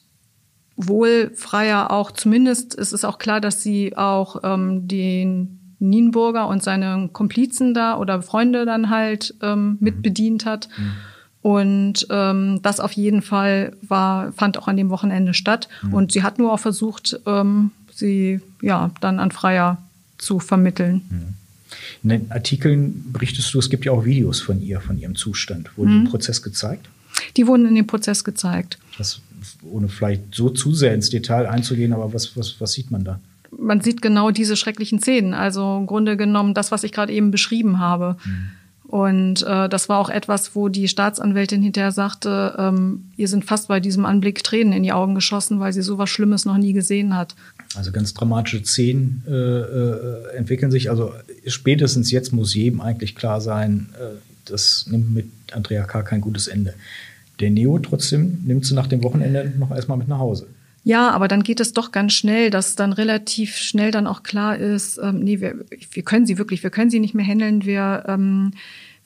wohl 0.76 1.32
Freier 1.34 1.90
auch, 1.90 2.12
zumindest 2.12 2.74
ist 2.74 2.92
es 2.92 3.04
auch 3.04 3.18
klar, 3.18 3.40
dass 3.40 3.62
sie 3.62 3.96
auch 3.96 4.42
ähm, 4.44 4.86
den 4.86 5.58
Nienburger 5.78 6.48
und 6.48 6.62
seine 6.62 7.08
Komplizen 7.12 7.74
da 7.74 7.98
oder 7.98 8.22
Freunde 8.22 8.64
dann 8.64 8.90
halt 8.90 9.34
ähm, 9.42 9.70
mhm. 9.70 9.76
mitbedient 9.80 10.46
hat. 10.46 10.68
Mhm. 10.76 10.92
Und 11.42 12.06
ähm, 12.10 12.60
das 12.62 12.80
auf 12.80 12.92
jeden 12.92 13.22
Fall 13.22 13.76
war, 13.82 14.32
fand 14.32 14.58
auch 14.58 14.68
an 14.68 14.76
dem 14.76 14.90
Wochenende 14.90 15.32
statt. 15.32 15.68
Mhm. 15.82 15.94
Und 15.94 16.12
sie 16.12 16.22
hat 16.22 16.38
nur 16.38 16.52
auch 16.52 16.58
versucht, 16.58 17.20
ähm, 17.26 17.70
sie 17.98 18.40
ja 18.62 18.90
dann 19.00 19.18
an 19.18 19.30
Freier 19.30 19.78
zu 20.18 20.38
vermitteln. 20.38 21.02
Mhm. 21.10 21.34
In 22.02 22.08
den 22.10 22.32
Artikeln 22.32 23.12
berichtest 23.12 23.52
du, 23.52 23.58
es 23.58 23.70
gibt 23.70 23.84
ja 23.84 23.92
auch 23.92 24.04
Videos 24.04 24.40
von 24.40 24.62
ihr, 24.62 24.80
von 24.80 24.98
ihrem 24.98 25.16
Zustand. 25.16 25.76
Wurden 25.76 25.94
mhm. 25.94 26.04
im 26.06 26.10
Prozess 26.10 26.42
gezeigt? 26.42 26.88
Die 27.36 27.46
wurden 27.46 27.66
in 27.66 27.74
dem 27.74 27.86
Prozess 27.86 28.24
gezeigt. 28.24 28.78
Das, 28.98 29.20
ohne 29.62 29.88
vielleicht 29.88 30.34
so 30.34 30.50
zu 30.50 30.74
sehr 30.74 30.94
ins 30.94 31.10
Detail 31.10 31.46
einzugehen, 31.46 31.92
aber 31.92 32.12
was, 32.12 32.36
was, 32.36 32.60
was 32.60 32.72
sieht 32.72 32.90
man 32.90 33.04
da? 33.04 33.18
Man 33.58 33.80
sieht 33.80 34.02
genau 34.02 34.30
diese 34.30 34.56
schrecklichen 34.56 35.00
Szenen. 35.00 35.34
Also 35.34 35.78
im 35.78 35.86
Grunde 35.86 36.16
genommen 36.16 36.54
das, 36.54 36.72
was 36.72 36.84
ich 36.84 36.92
gerade 36.92 37.12
eben 37.12 37.30
beschrieben 37.30 37.78
habe. 37.78 38.16
Mhm. 38.24 38.50
Und 38.88 39.42
äh, 39.42 39.68
das 39.68 39.88
war 39.88 39.98
auch 39.98 40.10
etwas, 40.10 40.54
wo 40.54 40.68
die 40.68 40.86
Staatsanwältin 40.86 41.60
hinterher 41.60 41.90
sagte, 41.90 42.54
ähm, 42.56 43.10
ihr 43.16 43.26
sind 43.26 43.44
fast 43.44 43.66
bei 43.66 43.80
diesem 43.80 44.06
Anblick 44.06 44.44
Tränen 44.44 44.72
in 44.72 44.84
die 44.84 44.92
Augen 44.92 45.16
geschossen, 45.16 45.58
weil 45.58 45.72
sie 45.72 45.82
sowas 45.82 46.08
Schlimmes 46.08 46.44
noch 46.44 46.56
nie 46.56 46.72
gesehen 46.72 47.16
hat. 47.16 47.34
Also 47.76 47.92
ganz 47.92 48.14
dramatische 48.14 48.64
Szenen 48.64 49.22
äh, 49.28 49.32
äh, 49.32 50.36
entwickeln 50.36 50.70
sich. 50.70 50.90
Also 50.90 51.12
spätestens 51.46 52.10
jetzt 52.10 52.32
muss 52.32 52.54
jedem 52.54 52.80
eigentlich 52.80 53.14
klar 53.14 53.40
sein, 53.40 53.88
äh, 53.98 54.16
das 54.44 54.86
nimmt 54.88 55.14
mit 55.14 55.26
Andrea 55.52 55.84
K. 55.84 56.02
kein 56.02 56.20
gutes 56.20 56.46
Ende. 56.46 56.74
Der 57.40 57.50
Neo 57.50 57.78
trotzdem 57.78 58.42
nimmt 58.44 58.64
sie 58.64 58.74
nach 58.74 58.86
dem 58.86 59.02
Wochenende 59.02 59.52
noch 59.58 59.70
erstmal 59.70 59.98
mit 59.98 60.08
nach 60.08 60.18
Hause. 60.18 60.46
Ja, 60.84 61.10
aber 61.10 61.26
dann 61.26 61.42
geht 61.42 61.58
es 61.58 61.72
doch 61.72 61.90
ganz 61.90 62.12
schnell, 62.12 62.48
dass 62.48 62.76
dann 62.76 62.92
relativ 62.92 63.56
schnell 63.56 63.90
dann 63.90 64.06
auch 64.06 64.22
klar 64.22 64.56
ist, 64.56 65.00
ähm, 65.02 65.18
nee, 65.18 65.40
wir, 65.40 65.56
wir 65.90 66.02
können 66.04 66.26
sie 66.26 66.38
wirklich, 66.38 66.62
wir 66.62 66.70
können 66.70 66.90
sie 66.90 67.00
nicht 67.00 67.12
mehr 67.12 67.26
handeln, 67.26 67.64
wir, 67.64 68.04
ähm, 68.06 68.52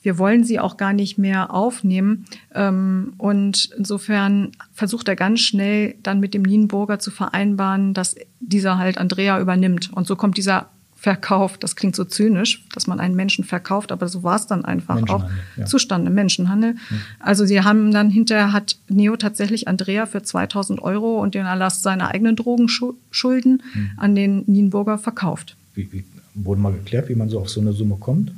wir 0.01 0.17
wollen 0.17 0.43
sie 0.43 0.59
auch 0.59 0.77
gar 0.77 0.93
nicht 0.93 1.17
mehr 1.17 1.53
aufnehmen. 1.53 2.25
Ähm, 2.53 3.13
und 3.17 3.69
insofern 3.77 4.51
versucht 4.73 5.07
er 5.07 5.15
ganz 5.15 5.41
schnell 5.41 5.95
dann 6.03 6.19
mit 6.19 6.33
dem 6.33 6.41
Nienburger 6.41 6.99
zu 6.99 7.11
vereinbaren, 7.11 7.93
dass 7.93 8.15
dieser 8.39 8.77
halt 8.77 8.97
Andrea 8.97 9.39
übernimmt. 9.39 9.91
Und 9.93 10.07
so 10.07 10.15
kommt 10.15 10.37
dieser 10.37 10.69
Verkauf, 10.95 11.57
das 11.57 11.75
klingt 11.75 11.95
so 11.95 12.03
zynisch, 12.05 12.63
dass 12.73 12.85
man 12.85 12.99
einen 12.99 13.15
Menschen 13.15 13.43
verkauft, 13.43 13.91
aber 13.91 14.07
so 14.07 14.21
war 14.21 14.35
es 14.35 14.45
dann 14.45 14.65
einfach 14.65 15.01
auch 15.09 15.25
ja. 15.57 15.65
zustande, 15.65 16.11
Menschenhandel. 16.11 16.73
Mhm. 16.73 17.01
Also 17.19 17.43
sie 17.43 17.61
haben 17.61 17.91
dann 17.91 18.11
hinterher 18.11 18.53
hat 18.53 18.77
Neo 18.87 19.17
tatsächlich 19.17 19.67
Andrea 19.67 20.05
für 20.05 20.21
2000 20.21 20.79
Euro 20.79 21.19
und 21.19 21.33
den 21.33 21.47
Erlass 21.47 21.81
seiner 21.81 22.09
eigenen 22.09 22.35
Drogenschulden 22.35 23.63
mhm. 23.73 23.91
an 23.97 24.13
den 24.13 24.43
Nienburger 24.45 24.99
verkauft. 24.99 25.55
Wie, 25.73 25.91
wie, 25.91 26.03
wurde 26.35 26.61
mal 26.61 26.73
geklärt, 26.73 27.09
wie 27.09 27.15
man 27.15 27.29
so 27.29 27.39
auf 27.39 27.49
so 27.49 27.61
eine 27.61 27.73
Summe 27.73 27.95
kommt? 27.99 28.31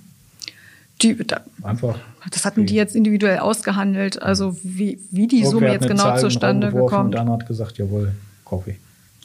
Die, 1.03 1.15
da, 1.15 1.41
Einfach. 1.61 1.99
Das 2.31 2.45
hatten 2.45 2.65
die 2.65 2.75
jetzt 2.75 2.95
individuell 2.95 3.39
ausgehandelt, 3.39 4.21
also 4.21 4.57
wie, 4.63 4.99
wie 5.11 5.27
die 5.27 5.43
Summe 5.45 5.71
jetzt 5.71 5.87
genau 5.87 6.03
Zahl 6.03 6.19
zustande 6.19 6.71
gekommen. 6.71 7.05
Und 7.05 7.11
dann 7.11 7.29
hat 7.29 7.45
gesagt, 7.45 7.77
jawohl, 7.77 8.13
Kaffee. 8.45 8.77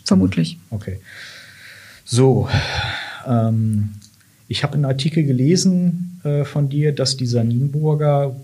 Vermutlich. 0.04 0.58
Okay. 0.70 1.00
So, 2.04 2.48
ähm, 3.26 3.90
ich 4.48 4.62
habe 4.64 4.74
einen 4.74 4.86
Artikel 4.86 5.24
gelesen 5.24 6.20
äh, 6.24 6.44
von 6.44 6.68
dir, 6.68 6.92
dass 6.92 7.16
dieser 7.16 7.44
Nienburger 7.44 8.34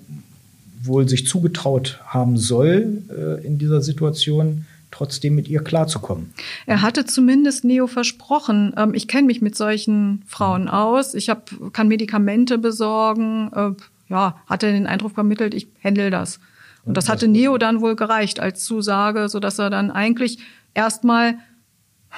wohl 0.83 1.09
sich 1.09 1.27
zugetraut 1.27 1.99
haben 2.07 2.37
soll, 2.37 3.03
äh, 3.11 3.44
in 3.44 3.59
dieser 3.59 3.81
Situation 3.81 4.66
trotzdem 4.94 5.35
mit 5.35 5.48
ihr 5.48 5.62
klarzukommen. 5.62 6.33
Er 6.66 6.83
hatte 6.83 7.04
zumindest 7.04 7.64
Neo 7.64 7.87
versprochen, 7.87 8.72
ähm, 8.76 8.94
ich 8.94 9.09
kenne 9.09 9.26
mich 9.26 9.42
mit 9.42 9.57
solchen 9.57 10.22
Frauen 10.26 10.68
aus, 10.68 11.14
ich 11.14 11.28
hab, 11.28 11.50
kann 11.72 11.88
Medikamente 11.88 12.59
besorgen, 12.59 13.50
äh, 13.52 13.70
ja, 14.09 14.37
hat 14.46 14.62
er 14.62 14.72
den 14.72 14.87
Eindruck 14.87 15.14
vermittelt, 15.14 15.54
ich 15.54 15.66
handle 15.83 16.11
das. 16.11 16.38
Und, 16.85 16.96
das 16.96 17.09
hatte 17.09 17.28
Neo 17.28 17.59
dann 17.59 17.80
wohl 17.80 17.96
gereicht 17.96 18.40
als 18.40 18.62
Zusage, 18.64 19.28
so 19.28 19.40
dass 19.40 19.59
er 19.59 19.70
dann 19.70 19.90
eigentlich 19.90 20.38
erstmal 20.74 21.38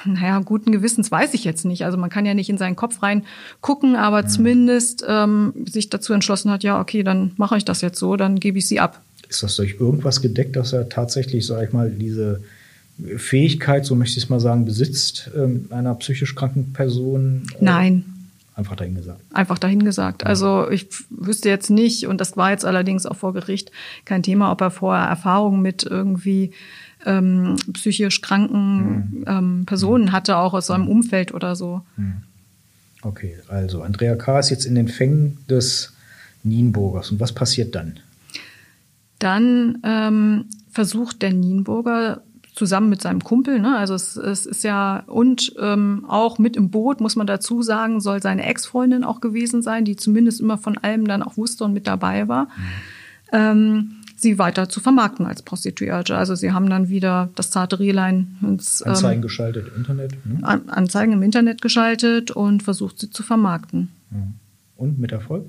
naja, 0.05 0.37
guten 0.45 0.71
Gewissens 0.71 1.09
weiß 1.09 1.33
ich 1.33 1.43
jetzt 1.43 1.65
nicht. 1.65 1.83
Also 1.83 1.97
man 1.97 2.11
kann 2.11 2.27
ja 2.27 2.35
nicht 2.35 2.51
in 2.51 2.59
seinen 2.59 2.75
Kopf 2.75 3.01
rein 3.01 3.25
gucken, 3.61 3.95
aber 3.95 4.21
mhm. 4.21 4.27
zumindest 4.27 5.03
ähm, 5.07 5.53
sich 5.65 5.89
dazu 5.89 6.13
entschlossen 6.13 6.51
hat, 6.51 6.63
ja, 6.63 6.79
okay, 6.79 7.01
dann 7.01 7.31
mache 7.37 7.57
ich 7.57 7.65
das 7.65 7.81
jetzt 7.81 7.97
so, 7.97 8.15
dann 8.15 8.39
gebe 8.39 8.59
ich 8.59 8.67
sie 8.67 8.79
ab. 8.79 9.01
Ist 9.27 9.41
das 9.41 9.55
durch 9.55 9.77
irgendwas 9.79 10.21
gedeckt, 10.21 10.55
dass 10.55 10.71
er 10.71 10.87
tatsächlich, 10.87 11.47
sage 11.47 11.65
ich 11.65 11.73
mal, 11.73 11.89
diese 11.89 12.43
Fähigkeit, 13.17 13.85
so 13.85 13.95
möchte 13.95 14.17
ich 14.17 14.25
es 14.25 14.29
mal 14.29 14.39
sagen, 14.39 14.65
besitzt, 14.65 15.29
ähm, 15.35 15.67
einer 15.69 15.93
psychisch 15.95 16.35
kranken 16.35 16.73
Person? 16.73 17.43
Nein. 17.59 18.05
Einfach 18.55 18.75
dahin 18.75 18.95
gesagt. 18.95 19.21
Einfach 19.33 19.59
dahin 19.59 19.83
gesagt. 19.83 20.25
Also 20.25 20.67
ich 20.71 20.87
wüsste 21.11 21.47
jetzt 21.47 21.69
nicht, 21.69 22.07
und 22.07 22.19
das 22.19 22.37
war 22.37 22.49
jetzt 22.49 22.65
allerdings 22.65 23.05
auch 23.05 23.15
vor 23.15 23.33
Gericht 23.33 23.71
kein 24.03 24.23
Thema, 24.23 24.51
ob 24.51 24.61
er 24.61 24.71
vorher 24.71 25.05
Erfahrungen 25.05 25.61
mit 25.61 25.83
irgendwie 25.83 26.53
ähm, 27.05 27.57
psychisch 27.73 28.21
kranken 28.21 28.79
mhm. 28.87 29.25
ähm, 29.27 29.63
Personen 29.67 30.11
hatte, 30.11 30.37
auch 30.37 30.55
aus 30.55 30.67
seinem 30.67 30.85
mhm. 30.85 30.91
Umfeld 30.91 31.35
oder 31.35 31.55
so. 31.55 31.83
Okay, 33.03 33.37
also 33.47 33.83
Andrea 33.83 34.15
K. 34.15 34.39
ist 34.39 34.49
jetzt 34.49 34.65
in 34.65 34.73
den 34.73 34.87
Fängen 34.87 35.37
des 35.47 35.93
Nienburgers. 36.43 37.11
Und 37.11 37.19
was 37.19 37.33
passiert 37.33 37.75
dann? 37.75 37.99
Dann 39.19 39.79
ähm, 39.83 40.45
versucht 40.71 41.21
der 41.21 41.33
Nienburger 41.33 42.23
zusammen 42.57 42.89
mit 42.89 43.01
seinem 43.01 43.23
Kumpel, 43.23 43.59
ne? 43.59 43.77
also 43.77 43.93
es, 43.93 44.17
es 44.17 44.45
ist 44.45 44.63
ja, 44.63 45.03
und 45.05 45.53
ähm, 45.59 46.05
auch 46.07 46.39
mit 46.39 46.57
im 46.57 46.71
Boot, 46.71 46.99
muss 46.99 47.15
man 47.15 47.27
dazu 47.27 47.61
sagen, 47.61 48.01
soll 48.01 48.21
seine 48.21 48.45
Ex-Freundin 48.45 49.03
auch 49.03 49.21
gewesen 49.21 49.61
sein, 49.61 49.85
die 49.85 49.95
zumindest 49.95 50.41
immer 50.41 50.57
von 50.57 50.77
allem 50.77 51.07
dann 51.07 51.21
auch 51.21 51.37
wusste 51.37 51.63
und 51.63 51.73
mit 51.73 51.87
dabei 51.87 52.27
war. 52.27 52.45
Mhm. 52.45 52.49
Ähm, 53.31 53.91
sie 54.15 54.39
weiter 54.39 54.67
zu 54.67 54.79
vermarkten 54.79 55.27
als 55.27 55.43
Prostituierte. 55.43 56.17
Also 56.17 56.33
sie 56.33 56.51
haben 56.51 56.69
dann 56.69 56.89
wieder 56.89 57.29
das 57.35 57.51
zarte 57.51 57.79
Rehlein 57.79 58.37
ins 58.41 58.81
Anzeigen 58.81 59.17
ähm, 59.17 59.21
geschaltet 59.21 59.67
im 59.67 59.75
Internet. 59.77 60.25
Ne? 60.25 60.61
Anzeigen 60.67 61.13
im 61.13 61.21
Internet 61.21 61.61
geschaltet 61.61 62.31
und 62.31 62.63
versucht 62.63 62.99
sie 62.99 63.11
zu 63.11 63.21
vermarkten. 63.21 63.89
Und 64.75 64.97
mit 64.97 65.11
Erfolg? 65.11 65.45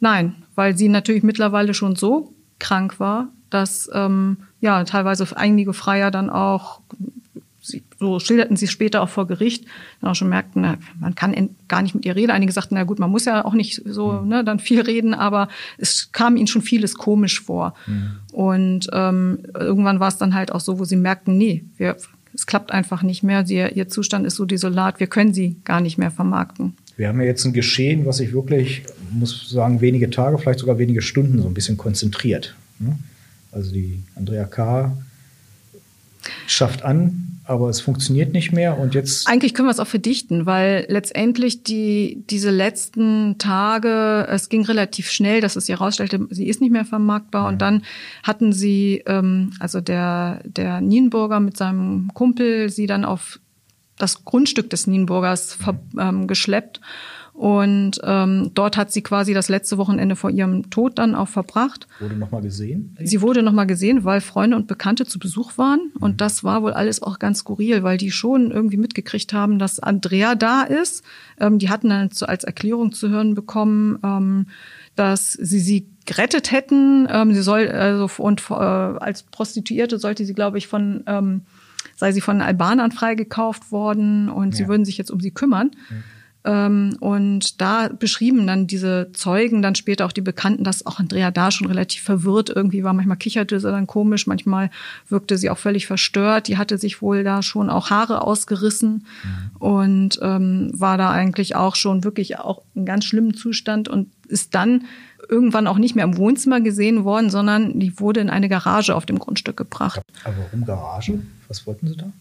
Nein, 0.00 0.34
weil 0.54 0.76
sie 0.76 0.88
natürlich 0.88 1.22
mittlerweile 1.22 1.74
schon 1.74 1.96
so 1.96 2.34
krank 2.58 2.98
war, 2.98 3.28
dass 3.50 3.88
ähm, 3.92 4.38
ja 4.60 4.84
teilweise 4.84 5.26
einige 5.36 5.72
Freier 5.72 6.10
dann 6.10 6.30
auch 6.30 6.80
sie, 7.66 7.82
so 7.98 8.18
schilderten 8.18 8.56
sie 8.56 8.68
später 8.68 9.02
auch 9.02 9.08
vor 9.08 9.26
Gericht, 9.26 9.64
dann 10.00 10.10
auch 10.10 10.14
schon 10.14 10.28
merkten, 10.28 10.62
na, 10.62 10.78
man 11.00 11.14
kann 11.14 11.50
gar 11.68 11.82
nicht 11.82 11.94
mit 11.94 12.04
ihr 12.04 12.16
reden. 12.16 12.30
Einige 12.30 12.52
sagten, 12.52 12.74
na 12.74 12.84
gut, 12.84 12.98
man 12.98 13.10
muss 13.10 13.24
ja 13.24 13.44
auch 13.44 13.54
nicht 13.54 13.82
so 13.84 14.12
mhm. 14.12 14.28
ne, 14.28 14.44
dann 14.44 14.58
viel 14.58 14.80
reden, 14.80 15.14
aber 15.14 15.48
es 15.78 16.10
kam 16.12 16.36
ihnen 16.36 16.46
schon 16.46 16.62
vieles 16.62 16.94
komisch 16.94 17.40
vor. 17.40 17.74
Mhm. 17.86 18.10
Und 18.32 18.88
ähm, 18.92 19.38
irgendwann 19.54 20.00
war 20.00 20.08
es 20.08 20.18
dann 20.18 20.34
halt 20.34 20.52
auch 20.52 20.60
so, 20.60 20.78
wo 20.78 20.84
sie 20.84 20.96
merkten, 20.96 21.36
nee, 21.36 21.64
wir, 21.76 21.96
es 22.34 22.46
klappt 22.46 22.72
einfach 22.72 23.02
nicht 23.02 23.22
mehr. 23.22 23.46
Sie, 23.46 23.56
ihr 23.56 23.88
Zustand 23.88 24.26
ist 24.26 24.36
so 24.36 24.44
desolat, 24.44 25.00
wir 25.00 25.06
können 25.06 25.34
sie 25.34 25.56
gar 25.64 25.80
nicht 25.80 25.98
mehr 25.98 26.10
vermarkten. 26.10 26.74
Wir 26.96 27.08
haben 27.08 27.20
ja 27.20 27.26
jetzt 27.26 27.44
ein 27.44 27.52
Geschehen, 27.52 28.06
was 28.06 28.18
sich 28.18 28.32
wirklich, 28.32 28.84
muss 29.10 29.50
sagen, 29.50 29.82
wenige 29.82 30.08
Tage, 30.08 30.38
vielleicht 30.38 30.60
sogar 30.60 30.78
wenige 30.78 31.02
Stunden 31.02 31.42
so 31.42 31.46
ein 31.48 31.52
bisschen 31.52 31.76
konzentriert. 31.76 32.54
Ne? 32.78 32.98
Also 33.52 33.72
die 33.72 34.02
Andrea 34.14 34.44
K. 34.44 34.96
schafft 36.46 36.82
an, 36.82 37.40
aber 37.44 37.68
es 37.68 37.80
funktioniert 37.80 38.32
nicht 38.32 38.52
mehr 38.52 38.78
und 38.78 38.94
jetzt. 38.94 39.28
Eigentlich 39.28 39.54
können 39.54 39.68
wir 39.68 39.72
es 39.72 39.80
auch 39.80 39.86
verdichten, 39.86 40.46
weil 40.46 40.86
letztendlich 40.88 41.62
die, 41.62 42.24
diese 42.28 42.50
letzten 42.50 43.38
Tage, 43.38 44.26
es 44.28 44.48
ging 44.48 44.64
relativ 44.64 45.10
schnell, 45.10 45.40
dass 45.40 45.56
es 45.56 45.66
sich 45.66 45.78
herausstellte, 45.78 46.26
sie 46.30 46.48
ist 46.48 46.60
nicht 46.60 46.72
mehr 46.72 46.84
vermarktbar 46.84 47.44
ja. 47.44 47.48
und 47.48 47.62
dann 47.62 47.82
hatten 48.22 48.52
sie, 48.52 49.02
ähm, 49.06 49.52
also 49.60 49.80
der, 49.80 50.40
der 50.44 50.80
Nienburger 50.80 51.40
mit 51.40 51.56
seinem 51.56 52.10
Kumpel 52.14 52.68
sie 52.68 52.86
dann 52.86 53.04
auf 53.04 53.38
das 53.98 54.24
Grundstück 54.24 54.68
des 54.70 54.86
Nienburgers 54.86 55.58
ja. 55.64 56.08
ähm, 56.08 56.26
geschleppt 56.26 56.80
und 57.36 58.00
ähm, 58.02 58.52
dort 58.54 58.78
hat 58.78 58.90
sie 58.90 59.02
quasi 59.02 59.34
das 59.34 59.50
letzte 59.50 59.76
Wochenende 59.76 60.16
vor 60.16 60.30
ihrem 60.30 60.70
Tod 60.70 60.98
dann 60.98 61.14
auch 61.14 61.28
verbracht. 61.28 61.86
Wurde 62.00 62.16
nochmal 62.16 62.40
gesehen? 62.40 62.96
Sie 62.98 63.20
wurde 63.20 63.42
nochmal 63.42 63.66
gesehen, 63.66 64.04
weil 64.04 64.22
Freunde 64.22 64.56
und 64.56 64.66
Bekannte 64.66 65.04
zu 65.04 65.18
Besuch 65.18 65.58
waren. 65.58 65.92
Mhm. 65.94 66.02
Und 66.02 66.20
das 66.22 66.44
war 66.44 66.62
wohl 66.62 66.72
alles 66.72 67.02
auch 67.02 67.18
ganz 67.18 67.40
skurril, 67.40 67.82
weil 67.82 67.98
die 67.98 68.10
schon 68.10 68.52
irgendwie 68.52 68.78
mitgekriegt 68.78 69.34
haben, 69.34 69.58
dass 69.58 69.78
Andrea 69.78 70.34
da 70.34 70.62
ist. 70.62 71.04
Ähm, 71.38 71.58
die 71.58 71.68
hatten 71.68 71.90
dann 71.90 72.08
als 72.22 72.44
Erklärung 72.44 72.92
zu 72.92 73.10
hören 73.10 73.34
bekommen, 73.34 73.98
ähm, 74.02 74.46
dass 74.94 75.34
sie 75.34 75.60
sie 75.60 75.88
gerettet 76.06 76.52
hätten. 76.52 77.06
Ähm, 77.10 77.34
sie 77.34 77.42
soll 77.42 77.68
also 77.68 78.08
und 78.16 78.42
äh, 78.48 78.54
als 78.54 79.24
Prostituierte 79.24 79.98
sollte 79.98 80.24
sie, 80.24 80.32
glaube 80.32 80.56
ich, 80.56 80.68
von 80.68 81.04
ähm, 81.06 81.42
sei 81.96 82.12
sie 82.12 82.22
von 82.22 82.40
Albanern 82.40 82.92
freigekauft 82.92 83.70
worden 83.70 84.30
und 84.30 84.52
ja. 84.52 84.56
sie 84.56 84.68
würden 84.68 84.86
sich 84.86 84.96
jetzt 84.96 85.10
um 85.10 85.20
sie 85.20 85.32
kümmern. 85.32 85.72
Mhm. 85.90 86.04
Ähm, 86.46 86.96
und 87.00 87.60
da 87.60 87.88
beschrieben 87.88 88.46
dann 88.46 88.68
diese 88.68 89.10
Zeugen, 89.12 89.62
dann 89.62 89.74
später 89.74 90.06
auch 90.06 90.12
die 90.12 90.20
Bekannten, 90.20 90.62
dass 90.62 90.86
auch 90.86 91.00
Andrea 91.00 91.32
da 91.32 91.50
schon 91.50 91.66
relativ 91.66 92.02
verwirrt 92.02 92.50
irgendwie 92.54 92.84
war. 92.84 92.92
Manchmal 92.92 93.16
kicherte 93.16 93.58
sie 93.58 93.70
dann 93.70 93.88
komisch, 93.88 94.28
manchmal 94.28 94.70
wirkte 95.08 95.36
sie 95.36 95.50
auch 95.50 95.58
völlig 95.58 95.88
verstört. 95.88 96.46
Die 96.46 96.56
hatte 96.56 96.78
sich 96.78 97.02
wohl 97.02 97.24
da 97.24 97.42
schon 97.42 97.68
auch 97.68 97.90
Haare 97.90 98.22
ausgerissen 98.22 99.04
mhm. 99.24 99.56
und 99.58 100.18
ähm, 100.22 100.70
war 100.72 100.96
da 100.96 101.10
eigentlich 101.10 101.56
auch 101.56 101.74
schon 101.74 102.04
wirklich 102.04 102.38
auch 102.38 102.62
in 102.76 102.86
ganz 102.86 103.04
schlimmen 103.04 103.34
Zustand 103.34 103.88
und 103.88 104.08
ist 104.28 104.54
dann 104.54 104.84
irgendwann 105.28 105.66
auch 105.66 105.78
nicht 105.78 105.96
mehr 105.96 106.04
im 106.04 106.16
Wohnzimmer 106.16 106.60
gesehen 106.60 107.02
worden, 107.02 107.28
sondern 107.28 107.80
die 107.80 107.98
wurde 107.98 108.20
in 108.20 108.30
eine 108.30 108.48
Garage 108.48 108.94
auf 108.94 109.04
dem 109.04 109.18
Grundstück 109.18 109.56
gebracht. 109.56 110.00
Aber 110.22 110.36
warum 110.38 110.64
Garage? 110.64 111.18
Was 111.48 111.66
wollten 111.66 111.88
sie 111.88 111.96
da? 111.96 112.12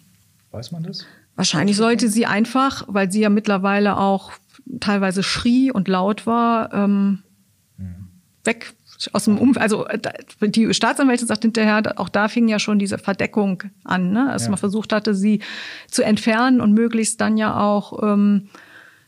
Weiß 0.51 0.71
man 0.71 0.81
das? 0.81 1.05
Wahrscheinlich 1.35 1.75
sollte 1.75 2.09
sie 2.09 2.25
einfach, 2.25 2.83
weil 2.87 3.11
sie 3.11 3.21
ja 3.21 3.29
mittlerweile 3.29 3.97
auch 3.97 4.31
teilweise 4.79 5.21
schrie 5.21 5.71
und 5.71 5.87
laut 5.87 6.25
war, 6.25 6.73
ähm, 6.73 7.23
mhm. 7.77 8.07
weg 8.43 8.73
aus 9.11 9.25
dem 9.25 9.37
Umfeld. 9.37 9.61
Also 9.61 9.85
äh, 9.87 9.99
die 10.41 10.73
Staatsanwältin 10.73 11.27
sagt 11.27 11.41
hinterher, 11.41 11.83
auch 11.97 12.09
da 12.09 12.27
fing 12.29 12.47
ja 12.47 12.59
schon 12.59 12.79
diese 12.79 12.97
Verdeckung 12.97 13.63
an, 13.83 14.11
ne? 14.11 14.29
dass 14.31 14.43
ja. 14.43 14.49
man 14.49 14.57
versucht 14.57 14.93
hatte, 14.93 15.13
sie 15.13 15.41
zu 15.89 16.03
entfernen 16.03 16.61
und 16.61 16.73
möglichst 16.73 17.19
dann 17.19 17.37
ja 17.37 17.59
auch 17.59 18.01
ähm, 18.01 18.49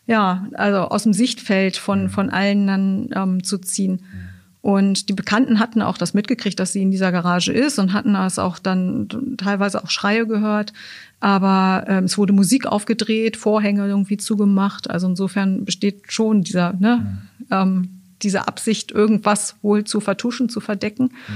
ja 0.05 0.47
also 0.53 0.79
aus 0.79 1.03
dem 1.03 1.13
Sichtfeld 1.13 1.77
von 1.77 2.03
mhm. 2.03 2.09
von 2.09 2.29
allen 2.29 2.67
dann 2.67 3.09
ähm, 3.15 3.43
zu 3.43 3.57
ziehen. 3.57 4.01
Mhm. 4.01 4.36
Und 4.61 5.07
die 5.07 5.13
Bekannten 5.13 5.59
hatten 5.59 5.81
auch 5.81 5.97
das 5.97 6.13
mitgekriegt, 6.13 6.59
dass 6.59 6.73
sie 6.73 6.81
in 6.81 6.91
dieser 6.91 7.11
Garage 7.11 7.53
ist 7.53 7.79
und 7.79 7.93
hatten 7.93 8.13
das 8.13 8.39
auch 8.39 8.59
dann 8.59 9.07
teilweise 9.37 9.83
auch 9.83 9.89
Schreie 9.89 10.25
gehört. 10.25 10.73
Aber 11.19 11.85
ähm, 11.87 12.05
es 12.05 12.17
wurde 12.17 12.33
Musik 12.33 12.65
aufgedreht, 12.65 13.37
Vorhänge 13.37 13.87
irgendwie 13.87 14.17
zugemacht. 14.17 14.89
Also 14.89 15.07
insofern 15.07 15.63
besteht 15.63 16.11
schon 16.11 16.41
dieser, 16.43 16.73
ne, 16.73 17.21
mhm. 17.39 17.45
ähm, 17.51 17.89
diese 18.23 18.47
Absicht, 18.47 18.91
irgendwas 18.91 19.55
wohl 19.61 19.83
zu 19.83 19.99
vertuschen, 19.99 20.49
zu 20.49 20.59
verdecken. 20.59 21.03
Mhm. 21.03 21.33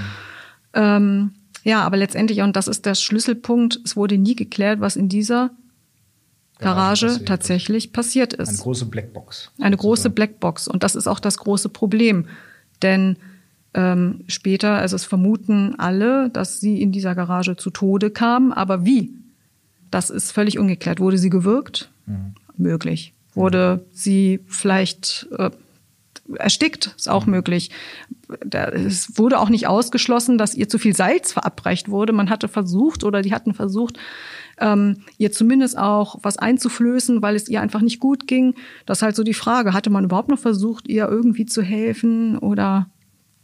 Ähm, 0.74 1.32
ja, 1.64 1.84
aber 1.84 1.98
letztendlich, 1.98 2.42
und 2.42 2.56
das 2.56 2.68
ist 2.68 2.86
der 2.86 2.96
Schlüsselpunkt, 2.96 3.80
es 3.86 3.96
wurde 3.96 4.18
nie 4.18 4.36
geklärt, 4.36 4.80
was 4.82 4.96
in 4.96 5.10
dieser 5.10 5.52
Garage, 6.60 7.08
Garage 7.08 7.26
tatsächlich 7.26 7.94
passiert 7.94 8.34
ist. 8.34 8.50
Eine 8.50 8.58
große 8.58 8.86
Blackbox. 8.86 9.52
Eine 9.60 9.78
große 9.78 10.10
Blackbox. 10.10 10.68
Und 10.68 10.84
das 10.84 10.96
ist 10.96 11.08
auch 11.08 11.20
das 11.20 11.38
große 11.38 11.70
Problem 11.70 12.26
Denn 12.82 13.18
ähm, 13.74 14.22
später, 14.28 14.74
also 14.74 14.96
es 14.96 15.06
vermuten 15.06 15.76
alle, 15.78 16.30
dass 16.30 16.60
sie 16.60 16.82
in 16.82 16.92
dieser 16.92 17.16
Garage 17.16 17.56
zu 17.56 17.70
Tode 17.70 18.12
kam. 18.12 18.52
Aber 18.52 18.86
wie? 18.86 19.14
Das 19.90 20.10
ist 20.10 20.32
völlig 20.32 20.60
ungeklärt. 20.60 21.00
Wurde 21.00 21.18
sie 21.18 21.30
gewürgt? 21.30 21.92
Mhm. 22.06 22.36
Möglich. 22.58 23.14
Wurde 23.34 23.86
sie 23.92 24.42
vielleicht 24.48 25.28
äh, 25.38 25.52
erstickt? 26.38 26.94
Ist 26.98 27.10
auch 27.10 27.26
möglich. 27.26 27.72
Es 28.52 29.18
wurde 29.18 29.40
auch 29.40 29.50
nicht 29.50 29.68
ausgeschlossen, 29.68 30.38
dass 30.38 30.56
ihr 30.56 30.70
zu 30.70 30.80
viel 30.80 30.96
Salz 30.96 31.34
verabreicht 31.34 31.90
wurde. 31.90 32.14
Man 32.14 32.30
hatte 32.30 32.48
versucht 32.48 33.04
oder 33.04 33.22
die 33.22 33.34
hatten 33.34 33.54
versucht, 33.54 33.98
ähm, 34.60 34.98
ihr 35.18 35.32
zumindest 35.32 35.78
auch 35.78 36.18
was 36.22 36.38
einzuflößen, 36.38 37.22
weil 37.22 37.36
es 37.36 37.50
ihr 37.50 37.62
einfach 37.62 37.82
nicht 37.82 38.00
gut 38.00 38.28
ging. 38.28 38.56
Das 38.86 39.00
ist 39.00 39.02
halt 39.02 39.16
so 39.16 39.24
die 39.24 39.34
Frage, 39.34 39.74
hatte 39.74 39.90
man 39.90 40.06
überhaupt 40.06 40.30
noch 40.30 40.40
versucht, 40.40 40.88
ihr 40.88 41.08
irgendwie 41.08 41.46
zu 41.46 41.62
helfen 41.62 42.38
oder 42.38 42.88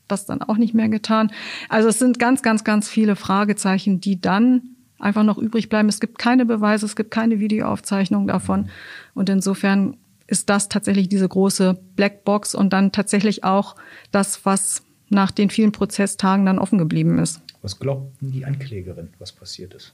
das 0.07 0.25
dann 0.25 0.41
auch 0.41 0.57
nicht 0.57 0.73
mehr 0.73 0.89
getan? 0.89 1.31
Also 1.69 1.89
es 1.89 1.99
sind 1.99 2.19
ganz, 2.19 2.41
ganz, 2.41 2.63
ganz 2.63 2.87
viele 2.87 3.15
Fragezeichen, 3.15 3.99
die 3.99 4.21
dann 4.21 4.75
einfach 4.99 5.23
noch 5.23 5.37
übrig 5.37 5.69
bleiben. 5.69 5.89
Es 5.89 5.99
gibt 5.99 6.17
keine 6.17 6.45
Beweise, 6.45 6.85
es 6.85 6.95
gibt 6.95 7.11
keine 7.11 7.39
Videoaufzeichnung 7.39 8.27
davon. 8.27 8.69
Und 9.13 9.29
insofern 9.29 9.97
ist 10.27 10.49
das 10.49 10.69
tatsächlich 10.69 11.09
diese 11.09 11.27
große 11.27 11.79
Blackbox 11.95 12.53
und 12.53 12.71
dann 12.73 12.91
tatsächlich 12.91 13.43
auch 13.43 13.75
das, 14.11 14.45
was 14.45 14.83
nach 15.09 15.31
den 15.31 15.49
vielen 15.49 15.71
Prozesstagen 15.71 16.45
dann 16.45 16.59
offen 16.59 16.77
geblieben 16.77 17.17
ist. 17.17 17.41
Was 17.61 17.79
glaubt 17.79 18.13
die 18.19 18.45
Anklägerin, 18.45 19.09
was 19.19 19.31
passiert 19.31 19.73
ist? 19.73 19.93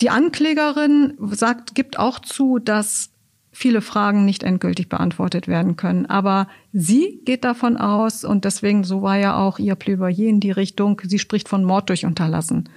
Die 0.00 0.10
Anklägerin 0.10 1.14
sagt, 1.30 1.74
gibt 1.74 1.98
auch 1.98 2.18
zu, 2.18 2.58
dass 2.58 3.10
viele 3.54 3.80
Fragen 3.80 4.24
nicht 4.24 4.42
endgültig 4.42 4.88
beantwortet 4.88 5.46
werden 5.46 5.76
können. 5.76 6.06
Aber 6.06 6.48
sie 6.72 7.20
geht 7.24 7.44
davon 7.44 7.76
aus, 7.76 8.24
und 8.24 8.44
deswegen, 8.44 8.82
so 8.84 9.02
war 9.02 9.16
ja 9.16 9.36
auch 9.36 9.58
ihr 9.58 9.76
Plädoyer 9.76 10.28
in 10.28 10.40
die 10.40 10.50
Richtung, 10.50 11.00
sie 11.04 11.20
spricht 11.20 11.48
von 11.48 11.64
Mord 11.64 11.88
durch 11.88 12.04
Unterlassen. 12.04 12.68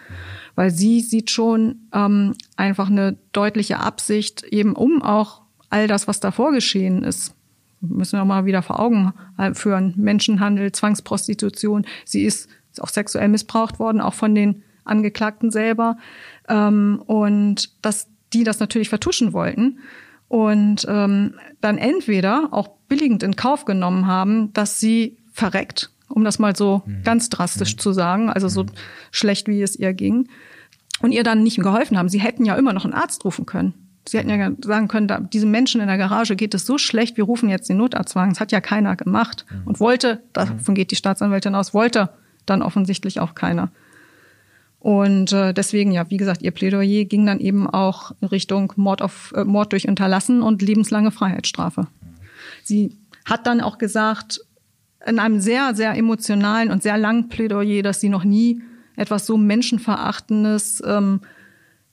Weil 0.55 0.69
sie 0.69 1.01
sieht 1.01 1.31
schon 1.31 1.87
ähm, 1.93 2.35
einfach 2.55 2.89
eine 2.89 3.17
deutliche 3.31 3.79
Absicht, 3.79 4.43
eben 4.43 4.73
um 4.73 5.01
auch 5.01 5.41
all 5.69 5.87
das, 5.87 6.07
was 6.07 6.19
davor 6.19 6.51
geschehen 6.51 7.03
ist, 7.03 7.33
müssen 7.81 8.17
wir 8.17 8.25
mal 8.25 8.45
wieder 8.45 8.63
vor 8.63 8.79
Augen 8.79 9.13
führen. 9.53 9.93
Menschenhandel, 9.97 10.71
Zwangsprostitution. 10.71 11.85
Sie 12.05 12.23
ist 12.23 12.49
auch 12.79 12.89
sexuell 12.89 13.27
missbraucht 13.27 13.79
worden, 13.79 14.01
auch 14.01 14.13
von 14.13 14.33
den 14.33 14.63
Angeklagten 14.83 15.51
selber. 15.51 15.97
Ähm, 16.47 17.01
und 17.05 17.83
dass 17.83 18.07
die 18.33 18.43
das 18.43 18.59
natürlich 18.59 18.89
vertuschen 18.89 19.33
wollten 19.33 19.79
und 20.27 20.85
ähm, 20.89 21.35
dann 21.61 21.77
entweder 21.77 22.49
auch 22.51 22.69
billigend 22.87 23.23
in 23.23 23.35
Kauf 23.35 23.65
genommen 23.65 24.07
haben, 24.07 24.51
dass 24.53 24.79
sie 24.79 25.17
verreckt, 25.31 25.91
um 26.09 26.23
das 26.23 26.39
mal 26.39 26.55
so 26.55 26.83
mhm. 26.85 27.03
ganz 27.03 27.29
drastisch 27.29 27.75
mhm. 27.75 27.79
zu 27.79 27.93
sagen, 27.93 28.29
also 28.29 28.47
so 28.47 28.63
mhm. 28.63 28.71
schlecht 29.11 29.47
wie 29.47 29.61
es 29.61 29.77
ihr 29.77 29.93
ging, 29.93 30.27
und 31.01 31.11
ihr 31.11 31.23
dann 31.23 31.43
nicht 31.43 31.61
geholfen 31.61 31.97
haben. 31.97 32.09
Sie 32.09 32.19
hätten 32.19 32.43
ja 32.43 32.55
immer 32.55 32.73
noch 32.73 32.83
einen 32.83 32.95
Arzt 32.95 33.23
rufen 33.23 33.45
können. 33.45 33.73
Sie 34.07 34.17
hätten 34.17 34.29
ja 34.29 34.51
sagen 34.63 34.87
können, 34.87 35.07
da, 35.07 35.19
diesem 35.19 35.51
Menschen 35.51 35.81
in 35.81 35.87
der 35.87 35.97
Garage 35.97 36.35
geht 36.35 36.53
es 36.53 36.65
so 36.65 36.77
schlecht, 36.77 37.17
wir 37.17 37.25
rufen 37.25 37.49
jetzt 37.49 37.69
den 37.69 37.77
Notarztwagen. 37.77 38.31
Das 38.31 38.39
hat 38.39 38.51
ja 38.51 38.61
keiner 38.61 38.95
gemacht 38.95 39.45
mhm. 39.49 39.61
und 39.65 39.79
wollte, 39.79 40.21
davon 40.33 40.75
geht 40.75 40.91
die 40.91 40.95
Staatsanwältin 40.95 41.55
aus, 41.55 41.73
wollte 41.73 42.09
dann 42.45 42.61
offensichtlich 42.61 43.19
auch 43.19 43.35
keiner. 43.35 43.69
Und 44.79 45.33
äh, 45.33 45.53
deswegen, 45.53 45.91
ja, 45.91 46.09
wie 46.09 46.17
gesagt, 46.17 46.41
ihr 46.41 46.51
Plädoyer 46.51 47.05
ging 47.05 47.25
dann 47.25 47.39
eben 47.39 47.67
auch 47.69 48.11
in 48.21 48.27
Richtung 48.27 48.71
Mord, 48.75 49.01
auf, 49.01 49.33
äh, 49.35 49.43
Mord 49.43 49.73
durch 49.73 49.87
Unterlassen 49.87 50.41
und 50.41 50.61
lebenslange 50.61 51.11
Freiheitsstrafe. 51.11 51.87
Sie 52.63 52.95
hat 53.25 53.47
dann 53.47 53.59
auch 53.59 53.77
gesagt, 53.79 54.39
in 55.05 55.19
einem 55.19 55.39
sehr, 55.39 55.75
sehr 55.75 55.95
emotionalen 55.95 56.69
und 56.71 56.83
sehr 56.83 56.97
langen 56.97 57.29
Plädoyer, 57.29 57.81
dass 57.81 57.99
sie 57.99 58.09
noch 58.09 58.23
nie 58.23 58.61
etwas 58.95 59.25
so 59.25 59.37
Menschenverachtendes 59.37 60.81
ähm, 60.85 61.21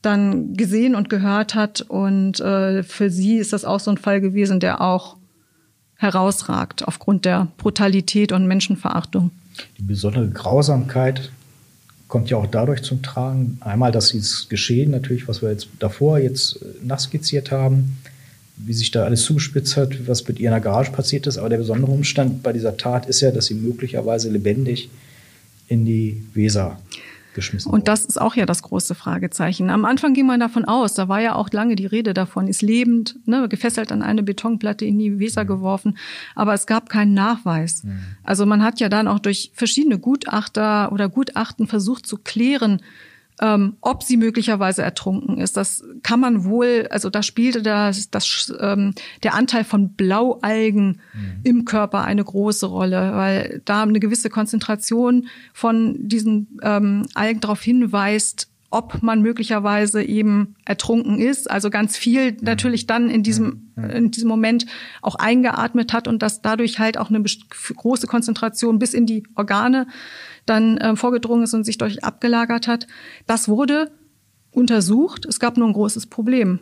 dann 0.05 0.55
gesehen 0.55 0.95
und 0.95 1.09
gehört 1.09 1.55
hat. 1.55 1.81
Und 1.81 2.39
äh, 2.39 2.83
für 2.83 3.09
sie 3.09 3.37
ist 3.37 3.53
das 3.53 3.65
auch 3.65 3.79
so 3.79 3.91
ein 3.91 3.97
Fall 3.97 4.21
gewesen, 4.21 4.59
der 4.59 4.81
auch 4.81 5.17
herausragt 5.97 6.87
aufgrund 6.87 7.25
der 7.25 7.47
Brutalität 7.57 8.31
und 8.31 8.47
Menschenverachtung. 8.47 9.31
Die 9.77 9.83
besondere 9.83 10.27
Grausamkeit 10.29 11.31
kommt 12.07 12.29
ja 12.29 12.37
auch 12.37 12.47
dadurch 12.47 12.83
zum 12.83 13.01
Tragen. 13.01 13.57
Einmal, 13.61 13.91
dass 13.91 14.09
dieses 14.09 14.47
Geschehen 14.49 14.91
natürlich, 14.91 15.27
was 15.27 15.41
wir 15.41 15.51
jetzt 15.51 15.67
davor 15.79 16.19
jetzt 16.19 16.61
äh, 16.61 16.65
nachskizziert 16.85 17.51
haben, 17.51 17.97
wie 18.57 18.73
sich 18.73 18.91
da 18.91 19.03
alles 19.03 19.23
zugespitzt 19.23 19.75
hat, 19.75 20.07
was 20.07 20.27
mit 20.27 20.39
ihr 20.39 20.47
in 20.47 20.51
der 20.51 20.61
Garage 20.61 20.91
passiert 20.91 21.27
ist. 21.27 21.37
Aber 21.37 21.49
der 21.49 21.57
besondere 21.57 21.91
Umstand 21.91 22.43
bei 22.43 22.53
dieser 22.53 22.77
Tat 22.77 23.05
ist 23.07 23.21
ja, 23.21 23.31
dass 23.31 23.47
sie 23.47 23.55
möglicherweise 23.55 24.29
lebendig 24.29 24.89
in 25.67 25.85
die 25.85 26.23
Weser 26.33 26.79
geschmissen 27.35 27.71
Und 27.71 27.87
das 27.87 28.05
ist 28.05 28.19
auch 28.19 28.35
ja 28.35 28.47
das 28.47 28.63
große 28.63 28.95
Fragezeichen. 28.95 29.69
Am 29.69 29.85
Anfang 29.85 30.13
ging 30.13 30.25
man 30.25 30.39
davon 30.39 30.65
aus, 30.65 30.95
da 30.95 31.07
war 31.07 31.21
ja 31.21 31.35
auch 31.35 31.49
lange 31.51 31.75
die 31.75 31.85
Rede 31.85 32.15
davon, 32.15 32.47
ist 32.47 32.63
lebend, 32.63 33.19
ne, 33.25 33.47
gefesselt 33.47 33.91
an 33.91 34.01
eine 34.01 34.23
Betonplatte 34.23 34.85
in 34.85 34.97
die 34.97 35.19
Weser 35.19 35.43
mhm. 35.43 35.47
geworfen, 35.47 35.97
aber 36.33 36.53
es 36.53 36.65
gab 36.65 36.89
keinen 36.89 37.13
Nachweis. 37.13 37.83
Mhm. 37.83 37.99
Also 38.23 38.47
man 38.47 38.63
hat 38.63 38.79
ja 38.79 38.89
dann 38.89 39.07
auch 39.07 39.19
durch 39.19 39.51
verschiedene 39.53 39.99
Gutachter 39.99 40.91
oder 40.91 41.09
Gutachten 41.09 41.67
versucht 41.67 42.07
zu 42.07 42.17
klären, 42.17 42.81
ähm, 43.41 43.77
ob 43.81 44.03
sie 44.03 44.17
möglicherweise 44.17 44.81
ertrunken 44.81 45.37
ist. 45.37 45.57
Das 45.57 45.83
kann 46.03 46.19
man 46.19 46.45
wohl, 46.45 46.87
also 46.89 47.09
da 47.09 47.23
spielte 47.23 47.61
das, 47.61 48.09
das 48.09 48.53
ähm, 48.59 48.93
der 49.23 49.33
Anteil 49.33 49.63
von 49.63 49.93
Blaualgen 49.93 51.01
mhm. 51.13 51.39
im 51.43 51.65
Körper 51.65 52.03
eine 52.03 52.23
große 52.23 52.65
Rolle, 52.65 53.11
weil 53.13 53.61
da 53.65 53.83
eine 53.83 53.99
gewisse 53.99 54.29
Konzentration 54.29 55.27
von 55.53 55.95
diesen 55.99 56.59
ähm, 56.61 57.07
Algen 57.13 57.41
darauf 57.41 57.61
hinweist, 57.61 58.49
ob 58.71 59.01
man 59.01 59.21
möglicherweise 59.21 60.03
eben 60.03 60.55
ertrunken 60.65 61.17
ist, 61.17 61.49
also 61.49 61.69
ganz 61.69 61.97
viel 61.97 62.31
mhm. 62.31 62.37
natürlich 62.41 62.87
dann 62.87 63.09
in 63.09 63.23
diesem 63.23 63.71
mhm. 63.75 63.89
in 63.89 64.11
diesem 64.11 64.27
Moment 64.27 64.65
auch 65.01 65.15
eingeatmet 65.15 65.93
hat 65.93 66.07
und 66.07 66.21
dass 66.21 66.41
dadurch 66.41 66.79
halt 66.79 66.97
auch 66.97 67.09
eine 67.09 67.23
große 67.75 68.07
Konzentration 68.07 68.79
bis 68.79 68.93
in 68.93 69.05
die 69.05 69.23
Organe 69.35 69.87
dann 70.45 70.77
äh, 70.77 70.95
vorgedrungen 70.95 71.43
ist 71.43 71.53
und 71.53 71.63
sich 71.63 71.77
durch 71.77 72.03
abgelagert 72.03 72.67
hat. 72.67 72.87
Das 73.25 73.47
wurde 73.47 73.91
untersucht. 74.51 75.25
Es 75.25 75.39
gab 75.39 75.57
nur 75.57 75.67
ein 75.67 75.73
großes 75.73 76.07
Problem. 76.07 76.59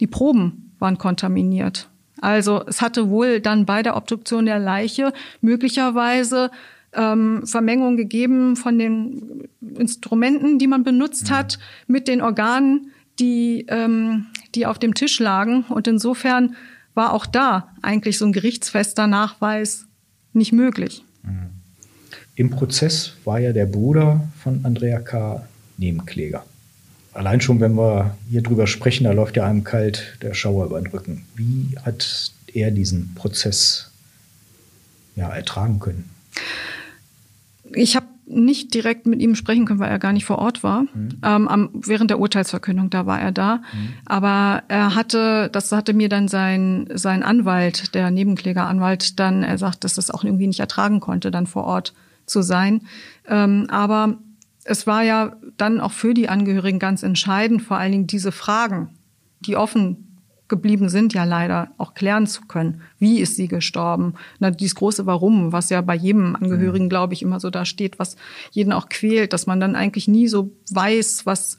Die 0.00 0.06
Proben 0.06 0.74
waren 0.78 0.98
kontaminiert. 0.98 1.88
Also 2.20 2.64
es 2.66 2.80
hatte 2.80 3.10
wohl 3.10 3.40
dann 3.40 3.66
bei 3.66 3.82
der 3.82 3.96
Obduktion 3.96 4.46
der 4.46 4.58
Leiche 4.58 5.12
möglicherweise 5.40 6.50
ähm, 6.92 7.46
Vermengung 7.46 7.96
gegeben 7.96 8.56
von 8.56 8.78
den 8.78 9.48
Instrumenten, 9.60 10.58
die 10.58 10.66
man 10.66 10.84
benutzt 10.84 11.30
hat, 11.30 11.58
mit 11.86 12.08
den 12.08 12.22
Organen, 12.22 12.92
die, 13.18 13.66
ähm, 13.68 14.26
die 14.54 14.66
auf 14.66 14.78
dem 14.78 14.94
Tisch 14.94 15.18
lagen. 15.20 15.64
Und 15.68 15.86
insofern 15.86 16.56
war 16.94 17.12
auch 17.12 17.26
da 17.26 17.74
eigentlich 17.82 18.18
so 18.18 18.24
ein 18.24 18.32
gerichtsfester 18.32 19.06
Nachweis 19.06 19.86
nicht 20.32 20.52
möglich. 20.52 21.04
Im 22.36 22.50
Prozess 22.50 23.12
war 23.24 23.38
ja 23.38 23.52
der 23.52 23.66
Bruder 23.66 24.28
von 24.42 24.64
Andrea 24.64 24.98
K. 25.00 25.46
Nebenkläger. 25.76 26.44
Allein 27.12 27.40
schon, 27.40 27.60
wenn 27.60 27.74
wir 27.74 28.16
hier 28.28 28.42
drüber 28.42 28.66
sprechen, 28.66 29.04
da 29.04 29.12
läuft 29.12 29.36
ja 29.36 29.46
einem 29.46 29.62
kalt 29.62 30.18
der 30.20 30.34
Schauer 30.34 30.66
über 30.66 30.80
den 30.80 30.88
Rücken. 30.88 31.24
Wie 31.36 31.76
hat 31.84 32.32
er 32.52 32.72
diesen 32.72 33.14
Prozess 33.14 33.92
ja, 35.14 35.28
ertragen 35.28 35.78
können? 35.78 36.10
Ich 37.72 37.94
habe 37.94 38.06
nicht 38.26 38.74
direkt 38.74 39.06
mit 39.06 39.20
ihm 39.20 39.36
sprechen 39.36 39.64
können, 39.64 39.78
weil 39.78 39.90
er 39.90 39.98
gar 39.98 40.12
nicht 40.12 40.24
vor 40.24 40.38
Ort 40.38 40.64
war. 40.64 40.82
Mhm. 40.82 41.18
Ähm, 41.22 41.46
am, 41.46 41.68
während 41.72 42.10
der 42.10 42.18
Urteilsverkündung, 42.18 42.90
da 42.90 43.06
war 43.06 43.20
er 43.20 43.30
da. 43.30 43.56
Mhm. 43.56 43.88
Aber 44.06 44.62
er 44.66 44.96
hatte, 44.96 45.50
das 45.52 45.70
hatte 45.70 45.92
mir 45.92 46.08
dann 46.08 46.26
sein, 46.26 46.88
sein 46.92 47.22
Anwalt, 47.22 47.94
der 47.94 48.10
Nebenklägeranwalt, 48.10 49.20
dann, 49.20 49.44
er 49.44 49.58
sagt, 49.58 49.84
dass 49.84 49.94
das 49.94 50.10
auch 50.10 50.24
irgendwie 50.24 50.46
nicht 50.48 50.60
ertragen 50.60 50.98
konnte, 51.00 51.30
dann 51.30 51.46
vor 51.46 51.64
Ort 51.64 51.92
zu 52.26 52.42
sein. 52.42 52.82
Ähm, 53.26 53.66
aber 53.70 54.18
es 54.64 54.86
war 54.86 55.02
ja 55.02 55.36
dann 55.56 55.80
auch 55.80 55.92
für 55.92 56.14
die 56.14 56.28
Angehörigen 56.28 56.78
ganz 56.78 57.02
entscheidend, 57.02 57.62
vor 57.62 57.76
allen 57.76 57.92
Dingen 57.92 58.06
diese 58.06 58.32
Fragen, 58.32 58.90
die 59.40 59.56
offen 59.56 60.14
geblieben 60.48 60.88
sind, 60.88 61.14
ja 61.14 61.24
leider 61.24 61.70
auch 61.78 61.94
klären 61.94 62.26
zu 62.26 62.42
können. 62.42 62.82
Wie 62.98 63.18
ist 63.18 63.36
sie 63.36 63.48
gestorben? 63.48 64.14
Na, 64.38 64.50
dieses 64.50 64.74
große 64.74 65.06
Warum, 65.06 65.52
was 65.52 65.70
ja 65.70 65.80
bei 65.80 65.94
jedem 65.94 66.36
Angehörigen, 66.36 66.88
glaube 66.88 67.14
ich, 67.14 67.22
immer 67.22 67.40
so 67.40 67.48
da 67.48 67.64
steht, 67.64 67.98
was 67.98 68.16
jeden 68.50 68.72
auch 68.72 68.88
quält, 68.88 69.32
dass 69.32 69.46
man 69.46 69.58
dann 69.58 69.74
eigentlich 69.74 70.06
nie 70.06 70.28
so 70.28 70.52
weiß, 70.70 71.24
was 71.24 71.56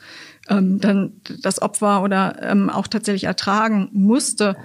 ähm, 0.50 0.80
dann 0.80 1.14
das 1.42 1.62
Opfer 1.62 2.04
oder 2.04 2.42
ähm, 2.44 2.70
auch 2.70 2.88
tatsächlich 2.88 3.24
ertragen 3.24 3.90
musste. 3.92 4.56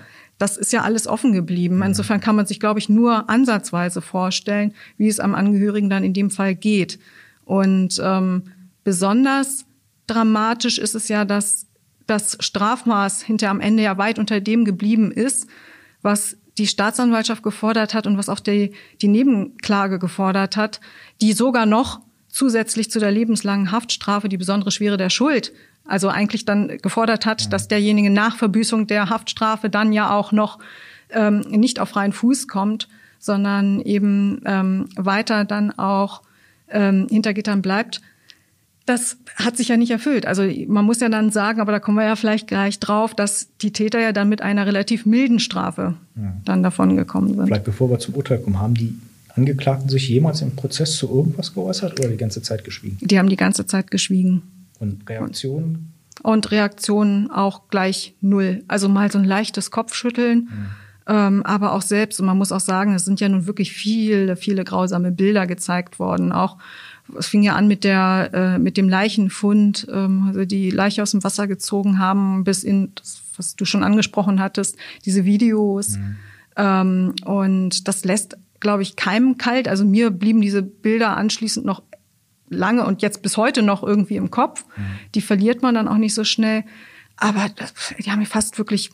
Das 0.40 0.56
ist 0.56 0.72
ja 0.72 0.80
alles 0.80 1.06
offen 1.06 1.34
geblieben. 1.34 1.82
Insofern 1.82 2.18
kann 2.18 2.34
man 2.34 2.46
sich, 2.46 2.60
glaube 2.60 2.78
ich, 2.80 2.88
nur 2.88 3.28
ansatzweise 3.28 4.00
vorstellen, 4.00 4.72
wie 4.96 5.06
es 5.06 5.20
am 5.20 5.34
Angehörigen 5.34 5.90
dann 5.90 6.02
in 6.02 6.14
dem 6.14 6.30
Fall 6.30 6.54
geht. 6.54 6.98
Und 7.44 8.00
ähm, 8.02 8.44
besonders 8.82 9.66
dramatisch 10.06 10.78
ist 10.78 10.94
es 10.94 11.08
ja, 11.08 11.26
dass 11.26 11.66
das 12.06 12.38
Strafmaß 12.40 13.20
hinter 13.20 13.50
am 13.50 13.60
Ende 13.60 13.82
ja 13.82 13.98
weit 13.98 14.18
unter 14.18 14.40
dem 14.40 14.64
geblieben 14.64 15.12
ist, 15.12 15.46
was 16.00 16.38
die 16.56 16.66
Staatsanwaltschaft 16.66 17.42
gefordert 17.42 17.92
hat 17.92 18.06
und 18.06 18.16
was 18.16 18.30
auch 18.30 18.40
die, 18.40 18.72
die 19.02 19.08
Nebenklage 19.08 19.98
gefordert 19.98 20.56
hat, 20.56 20.80
die 21.20 21.34
sogar 21.34 21.66
noch 21.66 22.00
zusätzlich 22.28 22.90
zu 22.90 22.98
der 22.98 23.10
lebenslangen 23.10 23.72
Haftstrafe 23.72 24.30
die 24.30 24.38
besondere 24.38 24.70
Schwere 24.70 24.96
der 24.96 25.10
Schuld, 25.10 25.52
also 25.86 26.08
eigentlich 26.08 26.44
dann 26.44 26.78
gefordert 26.78 27.26
hat, 27.26 27.52
dass 27.52 27.68
derjenige 27.68 28.10
nach 28.10 28.36
Verbüßung 28.36 28.86
der 28.86 29.10
Haftstrafe 29.10 29.70
dann 29.70 29.92
ja 29.92 30.14
auch 30.14 30.32
noch 30.32 30.58
ähm, 31.10 31.40
nicht 31.40 31.80
auf 31.80 31.90
freien 31.90 32.12
Fuß 32.12 32.48
kommt, 32.48 32.88
sondern 33.18 33.80
eben 33.80 34.40
ähm, 34.46 34.88
weiter 34.96 35.44
dann 35.44 35.76
auch 35.78 36.22
ähm, 36.68 37.06
hinter 37.10 37.34
Gittern 37.34 37.62
bleibt. 37.62 38.00
Das 38.86 39.18
hat 39.36 39.56
sich 39.56 39.68
ja 39.68 39.76
nicht 39.76 39.90
erfüllt. 39.90 40.26
Also 40.26 40.42
man 40.66 40.84
muss 40.84 41.00
ja 41.00 41.08
dann 41.08 41.30
sagen, 41.30 41.60
aber 41.60 41.70
da 41.70 41.78
kommen 41.78 41.98
wir 41.98 42.04
ja 42.04 42.16
vielleicht 42.16 42.48
gleich 42.48 42.80
drauf, 42.80 43.14
dass 43.14 43.48
die 43.60 43.72
Täter 43.72 44.00
ja 44.00 44.12
dann 44.12 44.28
mit 44.28 44.42
einer 44.42 44.66
relativ 44.66 45.06
milden 45.06 45.38
Strafe 45.38 45.94
ja. 46.16 46.36
dann 46.44 46.62
davon 46.62 46.96
gekommen 46.96 47.34
sind. 47.34 47.46
Vielleicht 47.46 47.64
bevor 47.64 47.90
wir 47.90 47.98
zum 47.98 48.14
Urteil 48.14 48.38
kommen, 48.38 48.58
haben 48.58 48.74
die 48.74 48.94
Angeklagten 49.36 49.88
sich 49.88 50.08
jemals 50.08 50.42
im 50.42 50.56
Prozess 50.56 50.96
zu 50.96 51.08
irgendwas 51.08 51.54
geäußert 51.54 52.00
oder 52.00 52.08
die 52.08 52.16
ganze 52.16 52.42
Zeit 52.42 52.64
geschwiegen? 52.64 52.98
Die 53.00 53.18
haben 53.18 53.28
die 53.28 53.36
ganze 53.36 53.66
Zeit 53.66 53.90
geschwiegen. 53.90 54.42
Und 54.80 55.08
Reaktionen? 55.08 55.92
Und 56.22 56.50
Reaktionen 56.50 57.30
auch 57.30 57.68
gleich 57.68 58.14
null. 58.20 58.64
Also 58.66 58.88
mal 58.88 59.10
so 59.10 59.18
ein 59.18 59.24
leichtes 59.24 59.70
Kopfschütteln. 59.70 60.48
Mhm 60.50 60.66
ähm, 61.10 61.42
aber 61.44 61.72
auch 61.72 61.82
selbst, 61.82 62.20
und 62.20 62.26
man 62.26 62.38
muss 62.38 62.52
auch 62.52 62.60
sagen, 62.60 62.94
es 62.94 63.04
sind 63.04 63.18
ja 63.20 63.28
nun 63.28 63.46
wirklich 63.46 63.72
viele, 63.72 64.36
viele 64.36 64.62
grausame 64.62 65.10
Bilder 65.10 65.48
gezeigt 65.48 65.98
worden. 65.98 66.30
Auch 66.30 66.56
es 67.18 67.26
fing 67.26 67.42
ja 67.42 67.56
an 67.56 67.66
mit 67.66 67.82
der 67.82 68.30
äh, 68.32 68.58
mit 68.58 68.76
dem 68.76 68.88
Leichenfund, 68.88 69.88
ähm, 69.90 70.26
also 70.28 70.44
die 70.44 70.70
Leiche 70.70 71.02
aus 71.02 71.10
dem 71.10 71.24
Wasser 71.24 71.48
gezogen 71.48 71.98
haben, 71.98 72.44
bis 72.44 72.62
in 72.62 72.92
das, 72.94 73.22
was 73.36 73.56
du 73.56 73.64
schon 73.64 73.82
angesprochen 73.82 74.40
hattest, 74.40 74.76
diese 75.04 75.24
Videos. 75.24 75.96
Mhm. 75.96 76.16
Ähm, 76.56 77.14
und 77.24 77.88
das 77.88 78.04
lässt, 78.04 78.36
glaube 78.60 78.82
ich, 78.82 78.94
keinem 78.94 79.36
kalt. 79.36 79.66
Also 79.66 79.84
mir 79.84 80.10
blieben 80.10 80.40
diese 80.40 80.62
Bilder 80.62 81.16
anschließend 81.16 81.66
noch 81.66 81.82
lange 82.50 82.84
und 82.84 83.00
jetzt 83.00 83.22
bis 83.22 83.36
heute 83.36 83.62
noch 83.62 83.82
irgendwie 83.82 84.16
im 84.16 84.30
Kopf. 84.30 84.64
Mhm. 84.76 84.82
Die 85.14 85.22
verliert 85.22 85.62
man 85.62 85.74
dann 85.74 85.88
auch 85.88 85.96
nicht 85.96 86.14
so 86.14 86.24
schnell. 86.24 86.64
Aber 87.16 87.46
die 87.98 88.10
haben 88.10 88.18
mich 88.18 88.28
fast 88.28 88.58
wirklich 88.58 88.90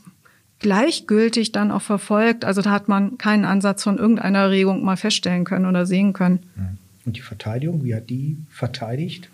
gleichgültig 0.58 1.52
dann 1.52 1.70
auch 1.70 1.82
verfolgt. 1.82 2.44
Also 2.44 2.62
da 2.62 2.70
hat 2.70 2.88
man 2.88 3.18
keinen 3.18 3.44
Ansatz 3.44 3.82
von 3.82 3.98
irgendeiner 3.98 4.40
Erregung 4.40 4.84
mal 4.84 4.96
feststellen 4.96 5.44
können 5.44 5.66
oder 5.66 5.86
sehen 5.86 6.12
können. 6.12 6.40
Und 7.04 7.16
die 7.16 7.22
Verteidigung, 7.22 7.84
wie 7.84 7.94
hat 7.94 8.10
die 8.10 8.36
verteidigt? 8.50 9.28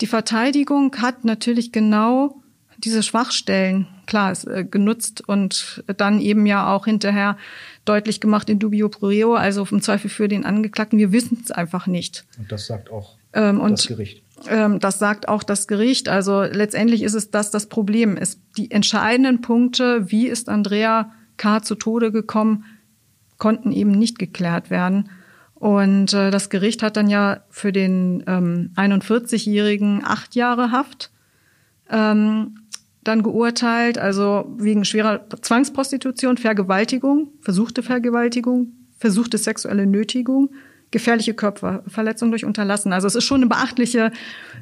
Die 0.00 0.06
Verteidigung 0.06 0.94
hat 0.96 1.24
natürlich 1.24 1.72
genau 1.72 2.40
diese 2.78 3.02
Schwachstellen, 3.02 3.86
klar, 4.06 4.36
äh, 4.46 4.64
genutzt 4.64 5.26
und 5.26 5.84
dann 5.96 6.20
eben 6.20 6.44
ja 6.44 6.72
auch 6.72 6.84
hinterher 6.84 7.38
deutlich 7.88 8.20
gemacht 8.20 8.50
in 8.50 8.58
dubio 8.58 8.88
pro 8.88 9.06
reo, 9.06 9.34
also 9.34 9.66
im 9.70 9.80
Zweifel 9.80 10.10
für 10.10 10.28
den 10.28 10.44
Angeklagten. 10.44 10.98
Wir 10.98 11.12
wissen 11.12 11.40
es 11.42 11.50
einfach 11.50 11.86
nicht. 11.86 12.24
Und 12.38 12.52
das 12.52 12.66
sagt 12.66 12.90
auch 12.90 13.16
ähm, 13.32 13.60
das 13.68 13.86
Gericht. 13.86 14.22
Ähm, 14.48 14.80
das 14.80 14.98
sagt 14.98 15.28
auch 15.28 15.42
das 15.42 15.66
Gericht. 15.66 16.08
Also 16.08 16.42
letztendlich 16.42 17.02
ist 17.02 17.14
es 17.14 17.30
das 17.30 17.50
das 17.50 17.66
Problem. 17.66 18.16
Ist 18.16 18.40
die 18.56 18.70
entscheidenden 18.70 19.40
Punkte, 19.40 20.10
wie 20.10 20.26
ist 20.26 20.48
Andrea 20.48 21.12
K. 21.36 21.62
zu 21.62 21.74
Tode 21.74 22.12
gekommen, 22.12 22.64
konnten 23.38 23.72
eben 23.72 23.92
nicht 23.92 24.18
geklärt 24.18 24.70
werden. 24.70 25.10
Und 25.54 26.12
äh, 26.12 26.30
das 26.30 26.50
Gericht 26.50 26.82
hat 26.82 26.96
dann 26.96 27.08
ja 27.08 27.40
für 27.48 27.72
den 27.72 28.22
ähm, 28.26 28.72
41-Jährigen 28.76 30.02
acht 30.04 30.34
Jahre 30.34 30.70
Haft 30.70 31.10
ähm, 31.90 32.58
dann 33.08 33.22
geurteilt, 33.22 33.98
also 33.98 34.54
wegen 34.58 34.84
schwerer 34.84 35.26
Zwangsprostitution, 35.40 36.36
Vergewaltigung, 36.36 37.28
versuchte 37.40 37.82
Vergewaltigung, 37.82 38.72
versuchte 38.98 39.38
sexuelle 39.38 39.86
Nötigung 39.86 40.50
gefährliche 40.90 41.34
Körperverletzung 41.34 42.30
durch 42.30 42.44
Unterlassen. 42.44 42.92
Also 42.92 43.06
es 43.06 43.14
ist 43.14 43.24
schon 43.24 43.42
eine 43.42 43.48
beachtliche, 43.48 44.12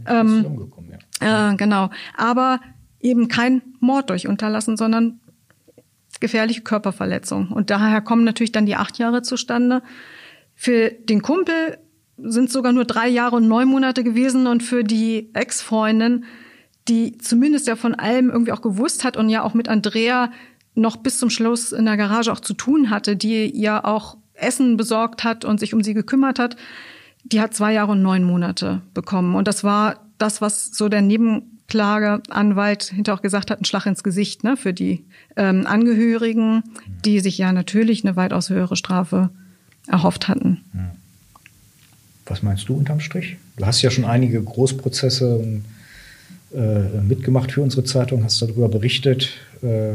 ähm, 0.07 0.71
ja. 1.21 1.53
äh, 1.53 1.57
genau, 1.57 1.91
aber 2.17 2.61
eben 3.01 3.29
kein 3.29 3.63
Mord 3.81 4.11
durch 4.11 4.27
Unterlassen, 4.27 4.77
sondern 4.77 5.21
gefährliche 6.21 6.63
Körperverletzung. 6.63 7.49
Und 7.49 7.71
daher 7.71 8.01
kommen 8.01 8.25
natürlich 8.25 8.53
dann 8.53 8.67
die 8.67 8.77
acht 8.77 8.99
Jahre 8.99 9.23
zustande. 9.23 9.83
Für 10.55 10.91
den 10.91 11.21
Kumpel 11.21 11.79
sind 12.17 12.51
sogar 12.51 12.73
nur 12.73 12.85
drei 12.85 13.09
Jahre 13.09 13.37
und 13.37 13.49
neun 13.49 13.69
Monate 13.69 14.05
gewesen 14.05 14.47
und 14.47 14.63
für 14.63 14.85
die 14.85 15.31
Ex-Freundin, 15.35 16.25
die 16.89 17.19
zumindest 17.19 17.67
ja 17.67 17.77
von 17.77 17.95
allem 17.95 18.31
irgendwie 18.31 18.53
auch 18.53 18.63
gewusst 18.63 19.05
hat 19.05 19.17
und 19.17 19.29
ja 19.29 19.43
auch 19.43 19.55
mit 19.55 19.69
Andrea 19.69 20.31
noch 20.75 20.97
bis 20.97 21.19
zum 21.19 21.31
Schluss 21.31 21.73
in 21.73 21.85
der 21.85 21.97
Garage 21.97 22.33
auch 22.33 22.41
zu 22.41 22.55
tun 22.55 22.91
hatte, 22.91 23.17
die 23.17 23.53
ja 23.59 23.85
auch 23.85 24.17
Essen 24.35 24.77
besorgt 24.77 25.25
hat 25.25 25.45
und 25.45 25.61
sich 25.61 25.73
um 25.75 25.83
sie 25.83 25.95
gekümmert 25.95 26.39
hat, 26.39 26.57
die 27.25 27.41
hat 27.41 27.55
zwei 27.55 27.73
Jahre 27.73 27.93
und 27.93 28.03
neun 28.03 28.25
Monate 28.25 28.83
bekommen. 28.93 29.35
Und 29.35 29.49
das 29.49 29.65
war 29.65 30.01
das, 30.19 30.41
was 30.41 30.67
so 30.67 30.89
der 30.89 31.01
Nebenklageanwalt 31.01 32.85
hinter 32.85 33.15
auch 33.15 33.23
gesagt 33.23 33.51
hat, 33.51 33.61
ein 33.61 33.65
Schlag 33.65 33.87
ins 33.87 34.03
Gesicht 34.03 34.45
ne, 34.45 34.57
für 34.57 34.75
die 34.75 35.05
ähm, 35.37 35.67
Angehörigen, 35.67 36.65
die 37.05 37.21
sich 37.21 37.39
ja 37.39 37.53
natürlich 37.53 38.05
eine 38.05 38.17
weitaus 38.17 38.51
höhere 38.51 38.77
Strafe 38.77 39.31
erhofft 39.87 40.29
hatten. 40.29 40.61
Was 42.27 42.43
meinst 42.43 42.69
du 42.69 42.75
unterm 42.75 43.01
Strich? 43.01 43.37
Du 43.57 43.67
hast 43.67 43.83
ja 43.83 43.91
schon 43.91 44.05
einige 44.05 44.43
Großprozesse 44.43 45.41
äh, 45.43 45.61
mitgemacht 46.55 47.53
für 47.53 47.63
unsere 47.63 47.85
Zeitung, 47.85 48.25
hast 48.25 48.41
darüber 48.41 48.69
berichtet. 48.69 49.31
Äh, 49.63 49.95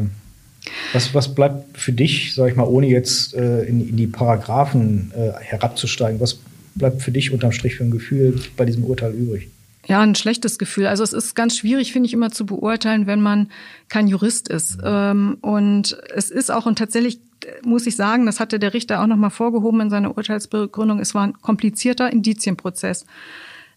was, 0.94 1.14
was 1.14 1.34
bleibt 1.34 1.78
für 1.78 1.94
dich, 1.94 2.34
sag 2.34 2.50
ich 2.50 2.56
mal, 2.56 2.66
ohne 2.66 2.88
jetzt 2.88 3.34
äh, 3.34 3.64
in, 3.64 3.88
in, 3.88 3.98
die 3.98 4.08
Paragraphen 4.08 5.12
äh, 5.16 5.32
herabzusteigen, 5.40 6.20
was 6.20 6.40
bleibt 6.76 7.02
für 7.02 7.12
dich 7.12 7.32
unterm 7.32 7.52
Strich 7.52 7.76
für 7.76 7.84
ein 7.84 7.92
Gefühl 7.92 8.40
bei 8.58 8.66
diesem 8.66 8.84
Urteil 8.84 9.14
übrig? 9.14 9.50
Ja, 9.88 10.02
ein 10.02 10.16
schlechtes 10.16 10.60
Gefühl. 10.60 10.86
Also 10.88 11.04
es 11.04 11.14
ist 11.14 11.36
ganz 11.36 11.58
schwierig, 11.58 11.94
finde 11.94 12.08
ich, 12.08 12.14
immer 12.14 12.30
zu 12.32 12.46
beurteilen, 12.46 13.08
wenn 13.08 13.22
man 13.22 13.50
kein 13.88 14.08
Jurist 14.08 14.48
ist. 14.50 14.78
Ähm, 14.84 15.38
und 15.42 15.98
es 16.14 16.30
ist 16.30 16.52
auch, 16.52 16.66
und 16.66 16.78
tatsächlich 16.78 17.20
muss 17.64 17.88
ich 17.88 17.96
sagen, 17.96 18.26
das 18.26 18.40
hatte 18.40 18.60
der 18.60 18.74
Richter 18.74 19.02
auch 19.02 19.08
nochmal 19.08 19.32
vorgehoben 19.32 19.82
in 19.82 19.90
seiner 19.90 20.16
Urteilsbegründung, 20.16 21.00
es 21.00 21.16
war 21.16 21.26
ein 21.26 21.34
komplizierter 21.42 22.12
Indizienprozess. 22.12 23.06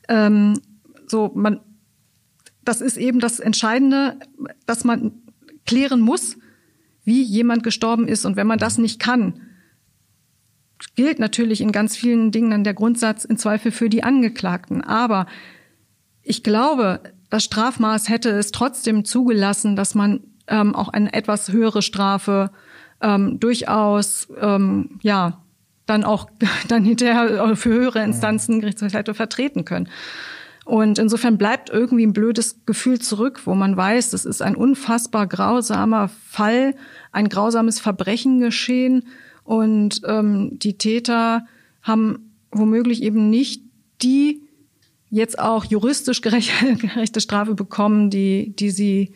Ähm, 0.08 0.60
so, 1.06 1.30
man, 1.34 1.60
das 2.64 2.80
ist 2.80 2.96
eben 2.96 3.20
das 3.20 3.40
Entscheidende, 3.40 4.18
dass 4.66 4.84
man 4.84 5.12
klären 5.66 6.00
muss, 6.00 6.36
wie 7.04 7.22
jemand 7.22 7.62
gestorben 7.62 8.06
ist. 8.06 8.24
Und 8.24 8.36
wenn 8.36 8.46
man 8.46 8.58
das 8.58 8.78
nicht 8.78 9.00
kann, 9.00 9.40
gilt 10.94 11.18
natürlich 11.18 11.60
in 11.60 11.72
ganz 11.72 11.96
vielen 11.96 12.30
Dingen 12.30 12.50
dann 12.50 12.64
der 12.64 12.74
Grundsatz 12.74 13.24
in 13.24 13.38
Zweifel 13.38 13.72
für 13.72 13.88
die 13.88 14.02
Angeklagten. 14.02 14.82
Aber 14.82 15.26
ich 16.22 16.42
glaube, 16.42 17.00
das 17.30 17.44
Strafmaß 17.44 18.08
hätte 18.08 18.30
es 18.30 18.52
trotzdem 18.52 19.04
zugelassen, 19.04 19.76
dass 19.76 19.94
man 19.94 20.20
ähm, 20.48 20.74
auch 20.74 20.88
eine 20.88 21.12
etwas 21.12 21.52
höhere 21.52 21.82
Strafe 21.82 22.50
ähm, 23.00 23.40
durchaus 23.40 24.28
ähm, 24.40 24.98
ja 25.02 25.42
dann 25.86 26.04
auch 26.04 26.28
dann 26.68 26.84
hinterher 26.84 27.56
für 27.56 27.70
höhere 27.70 28.02
Instanzen 28.02 28.60
Gerichtshof 28.60 28.92
hätte 28.92 29.14
vertreten 29.14 29.64
können. 29.64 29.88
Und 30.64 30.98
insofern 30.98 31.38
bleibt 31.38 31.70
irgendwie 31.70 32.06
ein 32.06 32.12
blödes 32.12 32.64
Gefühl 32.66 33.00
zurück, 33.00 33.42
wo 33.46 33.54
man 33.54 33.76
weiß, 33.76 34.10
das 34.10 34.24
ist 34.24 34.42
ein 34.42 34.54
unfassbar 34.54 35.26
grausamer 35.26 36.08
Fall, 36.28 36.74
ein 37.10 37.28
grausames 37.28 37.80
Verbrechen 37.80 38.38
geschehen 38.40 39.04
und 39.44 40.02
ähm, 40.06 40.58
die 40.60 40.78
Täter 40.78 41.46
haben 41.82 42.30
womöglich 42.52 43.02
eben 43.02 43.28
nicht 43.28 43.62
die 44.02 44.40
jetzt 45.10 45.38
auch 45.38 45.64
juristisch 45.64 46.20
gerechte, 46.20 46.76
gerechte 46.80 47.20
Strafe 47.20 47.54
bekommen, 47.54 48.10
die, 48.10 48.54
die 48.56 48.70
sie 48.70 49.12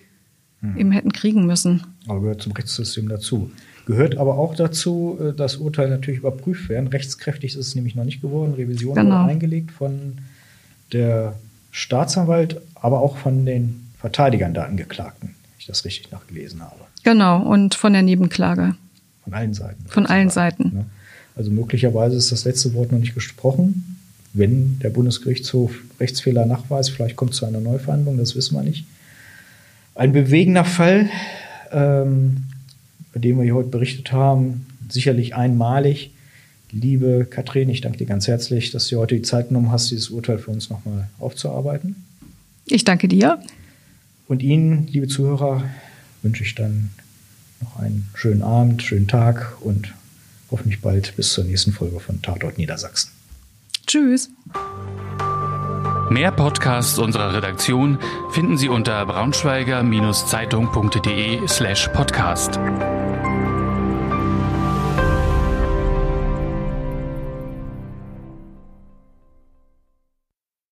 hm. 0.61 0.77
eben 0.77 0.91
hätten 0.91 1.13
kriegen 1.13 1.47
müssen. 1.47 1.83
Aber 2.09 2.21
gehört 2.21 2.43
zum 2.43 2.53
Rechtssystem 2.53 3.09
dazu. 3.09 3.51
Gehört 3.87 4.17
aber 4.17 4.37
auch 4.37 4.55
dazu, 4.55 5.19
äh, 5.21 5.33
das 5.33 5.57
Urteil 5.57 5.89
natürlich 5.89 6.21
überprüft 6.21 6.69
werden. 6.69 6.89
Rechtskräftig 6.89 7.53
ist 7.55 7.69
es 7.69 7.75
nämlich 7.75 7.95
noch 7.95 8.05
nicht 8.05 8.21
geworden. 8.21 8.55
Revision 8.55 8.95
genau. 8.95 9.23
wurde 9.23 9.31
eingelegt 9.31 9.71
von 9.71 10.19
der 10.93 11.35
Staatsanwalt, 11.71 12.61
aber 12.75 13.01
auch 13.01 13.17
von 13.17 13.45
den 13.45 13.87
Verteidigern 13.99 14.55
der 14.55 14.67
Angeklagten, 14.67 15.29
wenn 15.29 15.59
ich 15.59 15.67
das 15.67 15.85
richtig 15.85 16.11
nachgelesen 16.13 16.63
habe. 16.63 16.77
Genau, 17.03 17.43
und 17.43 17.75
von 17.75 17.93
der 17.93 18.03
Nebenklage. 18.03 18.75
Von 19.25 19.35
allen 19.35 19.55
Seiten. 19.55 19.85
Von 19.89 20.07
allen 20.07 20.31
Seiten. 20.31 20.71
Ne? 20.75 20.87
Also 21.37 21.51
möglicherweise 21.51 22.17
ist 22.17 22.33
das 22.33 22.45
letzte 22.45 22.73
Wort 22.75 22.93
noch 22.93 22.99
nicht 22.99 23.15
gesprochen. 23.15 23.99
Wenn 24.33 24.79
der 24.81 24.91
Bundesgerichtshof 24.91 25.73
Rechtsfehler 25.99 26.47
nachweist, 26.47 26.91
vielleicht 26.91 27.17
kommt 27.17 27.33
es 27.33 27.39
zu 27.39 27.47
einer 27.47 27.61
Neuverhandlung, 27.61 28.19
das 28.19 28.37
wissen 28.37 28.55
wir 28.55 28.63
nicht. 28.63 28.87
Ein 29.95 30.13
bewegender 30.13 30.65
Fall, 30.65 31.09
ähm, 31.73 32.45
bei 33.13 33.21
dem 33.21 33.39
wir 33.39 33.45
hier 33.45 33.55
heute 33.55 33.71
berichtet 33.71 34.13
haben, 34.13 34.67
sicherlich 34.89 35.35
einmalig. 35.35 36.11
Liebe 36.73 37.27
Katrin, 37.29 37.69
ich 37.69 37.81
danke 37.81 37.99
dir 37.99 38.07
ganz 38.07 38.27
herzlich, 38.27 38.71
dass 38.71 38.89
du 38.89 38.99
heute 38.99 39.15
die 39.15 39.23
Zeit 39.23 39.49
genommen 39.49 39.71
hast, 39.71 39.91
dieses 39.91 40.11
Urteil 40.11 40.39
für 40.39 40.51
uns 40.51 40.69
nochmal 40.69 41.09
aufzuarbeiten. 41.19 42.05
Ich 42.67 42.85
danke 42.85 43.09
dir. 43.09 43.41
Und 44.29 44.43
Ihnen, 44.43 44.87
liebe 44.89 45.07
Zuhörer, 45.07 45.65
wünsche 46.23 46.43
ich 46.43 46.55
dann 46.55 46.91
noch 47.61 47.79
einen 47.79 48.09
schönen 48.15 48.43
Abend, 48.43 48.83
schönen 48.83 49.09
Tag 49.09 49.57
und 49.61 49.95
hoffentlich 50.51 50.81
bald 50.81 51.15
bis 51.17 51.33
zur 51.33 51.45
nächsten 51.45 51.73
Folge 51.73 52.01
von 52.01 52.21
Tatort 52.23 52.59
Niedersachsen. 52.59 53.11
Tschüss. 53.87 54.31
Mehr 56.11 56.33
Podcasts 56.33 56.99
unserer 56.99 57.35
Redaktion 57.35 57.99
finden 58.31 58.59
Sie 58.59 58.69
unter 58.69 59.07
braunschweiger-zeitung.de 59.07 61.49
slash 61.49 61.89
podcast. 61.89 62.61